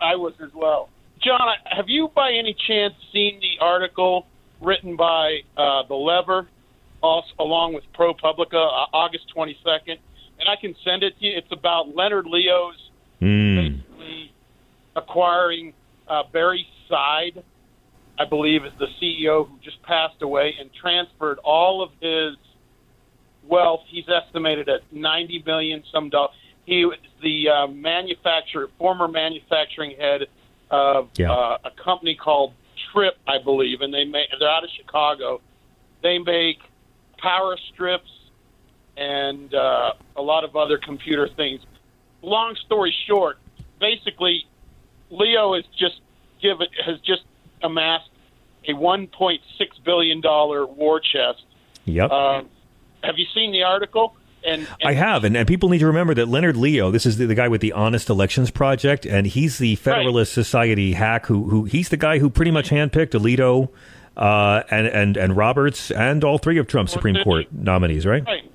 [0.00, 0.88] I, I, was as well.
[1.22, 4.26] John, have you by any chance seen the article
[4.60, 6.48] written by uh, the Lever,
[7.02, 9.98] also, along with ProPublica, uh, August 22nd?
[10.40, 11.32] And I can send it to you.
[11.36, 12.76] It's about Leonard Leo's
[13.22, 13.54] Mm.
[13.54, 14.32] basically
[14.96, 15.72] acquiring
[16.08, 17.42] uh, Barre Seid,
[18.18, 22.36] I believe, is the CEO who just passed away, and transferred all of his
[23.48, 23.82] wealth.
[23.88, 26.34] He's estimated at 90 million some dollars.
[26.64, 30.22] He was the uh, manufacturer, former manufacturing head
[30.70, 31.32] of Yeah.
[31.32, 32.52] uh, a company called
[32.92, 35.40] Tripp, I believe, and they make they're out of Chicago.
[36.02, 36.58] They make
[37.18, 38.10] power strips
[38.96, 41.60] and uh, a lot of other computer things.
[42.22, 43.38] Long story short,
[43.80, 44.46] basically,
[45.10, 46.00] Leo is just
[46.40, 47.22] given has just
[47.62, 48.10] amassed
[48.68, 49.38] a 1.6
[49.84, 51.44] billion dollar war chest.
[51.84, 52.10] Yep.
[52.10, 52.48] Um,
[53.02, 54.14] have you seen the article?
[54.44, 57.16] And, and I have, and, and people need to remember that Leonard Leo, this is
[57.16, 61.48] the, the guy with the Honest Elections Project, and he's the Federalist Society hack who,
[61.48, 63.68] who he's the guy who pretty much handpicked Alito
[64.16, 68.24] uh, and, and, and Roberts and all three of Trump's Supreme Court nominees, right?
[68.24, 68.50] Right.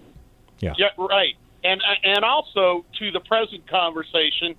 [0.60, 0.74] Yeah.
[0.78, 1.36] Yeah, right.
[1.64, 4.56] And and also to the present conversation,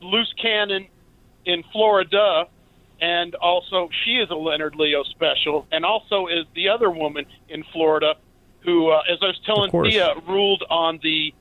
[0.00, 0.88] loose cannon
[1.44, 2.46] in Florida,
[3.00, 7.64] and also she is a Leonard Leo special, and also is the other woman in
[7.72, 8.14] Florida
[8.64, 9.70] who, uh, as I was telling.
[9.70, 11.32] Thea, ruled on the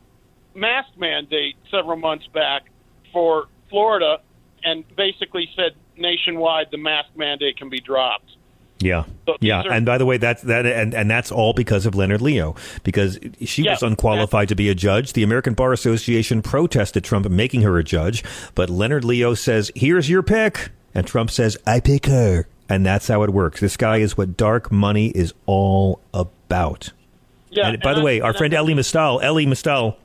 [0.56, 2.64] mask mandate several months back
[3.12, 4.18] for Florida,
[4.64, 8.32] and basically said nationwide the mask mandate can be dropped.
[8.80, 11.86] Yeah, So yeah, are- and by the way, that's that, and and that's all because
[11.86, 15.14] of Leonard Leo, because she was unqualified to be a judge.
[15.14, 18.24] The American Bar Association protested Trump making her a judge,
[18.56, 23.08] but Leonard Leo says, "Here's your pick," and Trump says, "I pick her," and that's
[23.08, 23.62] how it works.
[23.62, 26.92] This guy is what dark money is all about.
[27.56, 29.98] Yeah, and by and the I- way, our and I- friend Elie Mystal, Elie Mystal,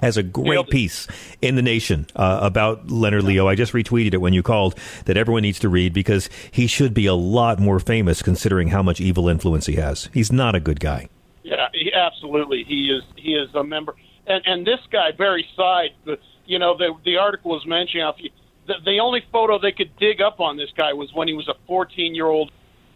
[0.00, 1.08] has a great piece
[1.42, 3.48] in the Nation uh, about Leonard Leo.
[3.48, 6.94] I just retweeted it when you called that everyone needs to read because he should
[6.94, 10.08] be a lot more famous considering how much evil influence he has.
[10.14, 11.08] He's not a good guy.
[11.42, 12.62] Yeah, he, absolutely.
[12.62, 13.96] He is he is a member,
[14.26, 18.10] and and this guy Barre Seid, the, you know, the the article was mentioning how
[18.10, 18.30] if you,
[18.68, 21.48] the, the only photo they could dig up on this guy was when he was
[21.48, 22.52] a 14 year old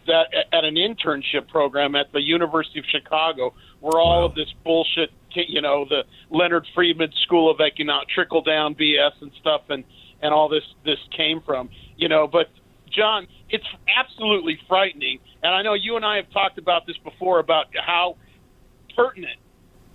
[0.07, 5.11] that at an internship program at the University of Chicago, where all of this bullshit,
[5.33, 9.83] you know, the Leonard Friedman School of Economics, trickle down BS and stuff, and
[10.21, 12.27] and all this this came from, you know.
[12.27, 12.49] But
[12.91, 13.65] John, it's
[13.97, 18.17] absolutely frightening, and I know you and I have talked about this before about how
[18.95, 19.39] pertinent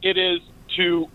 [0.02, 0.40] it is
[0.76, 1.06] to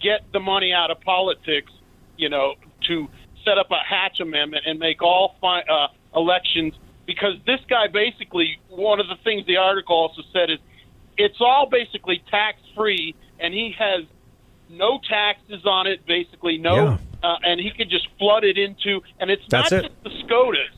[0.00, 1.70] get the money out of politics,
[2.16, 2.54] you know,
[2.86, 3.08] to
[3.44, 6.74] set up a Hatch Amendment and make all fi- uh, elections.
[7.08, 10.58] Because this guy basically, one of the things the article also said is
[11.16, 14.04] it's all basically tax free, and he has
[14.68, 16.98] no taxes on it, basically no, Yeah.
[17.22, 19.88] uh, and he could just flood it into, and it's That's not it.
[19.88, 20.70] just the SCOTUS.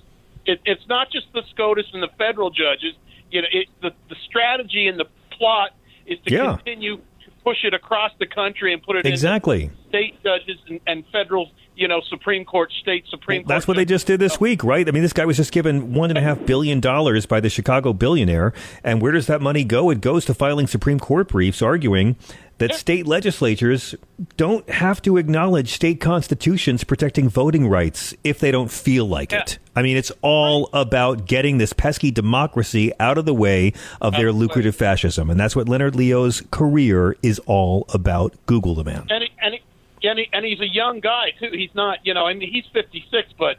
[0.46, 2.94] It, it's not just the SCOTUS and the federal judges.
[3.32, 5.70] You know, it, the the strategy and the plot
[6.06, 6.54] is to Yeah.
[6.56, 9.70] continue to push it across the country and put it Exactly.
[9.88, 13.48] state judges and, and federal, you know, Supreme Court, state Supreme Court.
[13.48, 14.86] That's what they just did this week, right?
[14.86, 17.48] I mean, this guy was just given one and a half billion dollars by the
[17.48, 18.52] Chicago billionaire,
[18.84, 19.90] and where does that money go?
[19.90, 22.16] It goes to filing Supreme Court briefs arguing
[22.58, 23.94] that state legislatures
[24.36, 29.58] don't have to acknowledge state constitutions protecting voting rights if they don't feel like it.
[29.74, 34.30] I mean, it's all about getting this pesky democracy out of the way of their
[34.30, 38.34] lucrative fascism, and that's what Leonard Leo's career is all about.
[38.44, 39.06] Google the man.
[39.08, 39.60] and he, and he,
[40.02, 41.50] and, he, and he's a young guy too.
[41.52, 43.56] He's not, you know, I mean, he's 56, but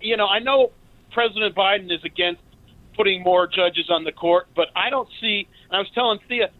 [0.00, 0.70] you know, I know
[1.12, 2.40] President Biden is against
[2.96, 5.48] putting more judges on the court, but I don't see.
[5.70, 6.50] And I was telling Thea,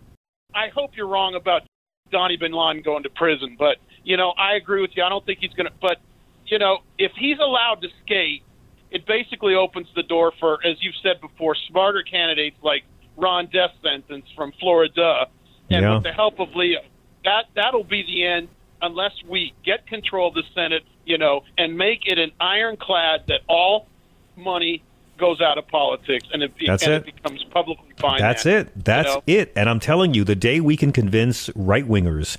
[0.54, 1.62] I hope you're wrong about
[2.10, 5.02] Donnie Bin Laden going to prison, but you know, I agree with you.
[5.02, 5.72] I don't think he's going to.
[5.80, 5.98] But
[6.46, 8.42] you know, if he's allowed to skate,
[8.90, 12.84] it basically opens the door for, as you've said before, smarter candidates like
[13.16, 15.26] Ron DeSantis from Florida,
[15.70, 15.94] and Yeah.
[15.94, 16.80] with the help of Leo,
[17.24, 18.48] that that'll be the end
[18.84, 23.40] unless we get control of the Senate, you know, and make it an ironclad that
[23.48, 23.88] all
[24.36, 24.82] money
[25.16, 27.08] goes out of politics and it, That's and it.
[27.08, 28.20] it becomes publicly financed.
[28.20, 28.84] That's it.
[28.84, 29.42] That's you know?
[29.42, 29.52] it.
[29.56, 32.36] And I'm telling you, the day we can convince right wingers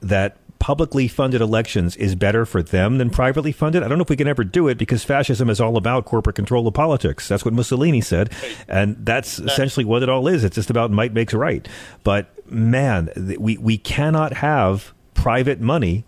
[0.00, 4.08] that publicly funded elections is better for them than privately funded, I don't know if
[4.08, 7.28] we can ever do it because fascism is all about corporate control of politics.
[7.28, 8.32] That's what Mussolini said.
[8.66, 10.42] And that's essentially what it all is.
[10.42, 11.68] It's just about might makes right.
[12.02, 16.04] But man, we, we cannot have private money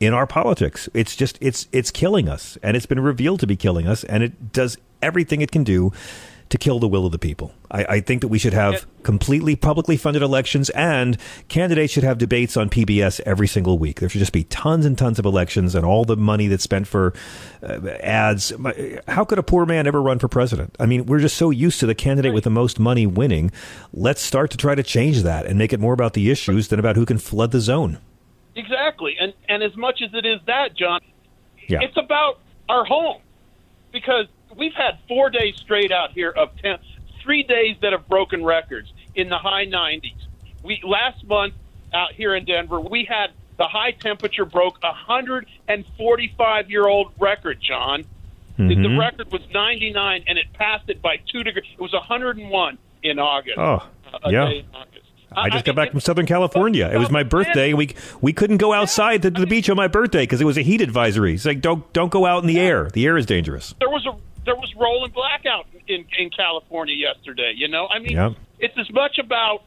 [0.00, 0.88] in our politics.
[0.94, 4.22] It's just it's it's killing us, and it's been revealed to be killing us, and
[4.22, 5.92] it does everything it can do
[6.48, 7.52] to kill the will of the people.
[7.70, 11.18] I, I think that we should have completely publicly funded elections, and
[11.48, 14.00] candidates should have debates on PBS every single week.
[14.00, 16.86] There should just be tons and tons of elections, and all the money that's spent
[16.86, 17.12] for
[17.62, 18.52] uh, ads.
[19.08, 20.74] How could a poor man ever run for president?
[20.80, 23.50] I mean, we're just so used to the candidate with the most money winning.
[23.92, 26.78] Let's start to try to change that and make it more about the issues than
[26.78, 27.98] about who can flood the zone.
[28.58, 31.00] Exactly, and and as much as it is that, John,
[31.68, 31.80] Yeah.
[31.82, 33.20] it's about our home
[33.92, 34.26] because
[34.56, 36.78] we've had four days straight out here of ten,
[37.22, 40.14] three days that have broken records in the high 90s.
[40.62, 41.54] We last month
[41.94, 47.60] out here in Denver, we had the high temperature broke a 145 year old record,
[47.60, 48.04] John.
[48.56, 48.98] The- The mm-hmm.
[48.98, 51.64] record was 99, and it passed it by two degrees.
[51.72, 53.56] It was 101 in August.
[53.58, 54.44] Oh, uh, a yeah.
[54.46, 54.87] day August.
[55.32, 56.88] I just got back from Southern California.
[56.92, 57.72] It was my birthday.
[57.74, 60.62] We we couldn't go outside to the beach on my birthday because it was a
[60.62, 61.34] heat advisory.
[61.34, 62.88] It's like don't don't go out in the air.
[62.92, 63.74] The air is dangerous.
[63.78, 64.12] there was a
[64.44, 67.52] there was rolling blackout in in California yesterday.
[67.56, 68.32] You know, I mean, Yep.
[68.60, 69.62] it's as much about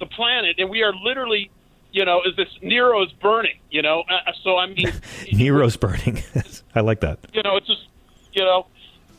[0.00, 1.50] the planet, and we are literally,
[1.92, 3.58] you know, is this Nero's burning.
[3.70, 4.90] You know, uh, so I mean,
[5.32, 6.22] Nero's burning.
[6.74, 7.18] I like that.
[7.34, 7.84] you know, it's just,
[8.32, 8.66] you know,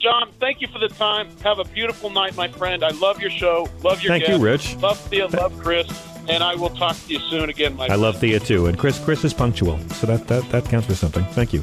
[0.04, 1.30] John, thank you for the time.
[1.46, 2.84] Have a beautiful night, my friend.
[2.84, 3.70] I love your show.
[3.84, 4.74] Love your Thank you, guests.
[4.74, 4.82] Rich.
[4.82, 5.28] Love Thea.
[5.28, 5.88] Love Chris.
[6.28, 7.94] And I will talk to you soon again, my friend.
[7.94, 10.96] I love Thea too, and Chris Chris is punctual, so that that that counts for
[10.96, 11.24] something.
[11.32, 11.62] Thank you.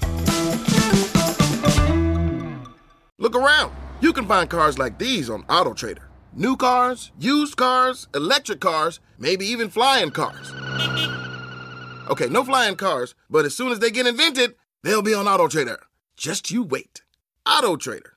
[3.18, 3.74] Look around.
[4.00, 6.04] You can find cars like these on AutoTrader.
[6.32, 10.50] New cars, used cars, electric cars, maybe even flying cars.
[12.08, 15.76] Okay, no flying cars, but as soon as they get invented, they'll be on AutoTrader.
[16.16, 17.02] Just you wait.
[17.46, 18.12] AutoTrader.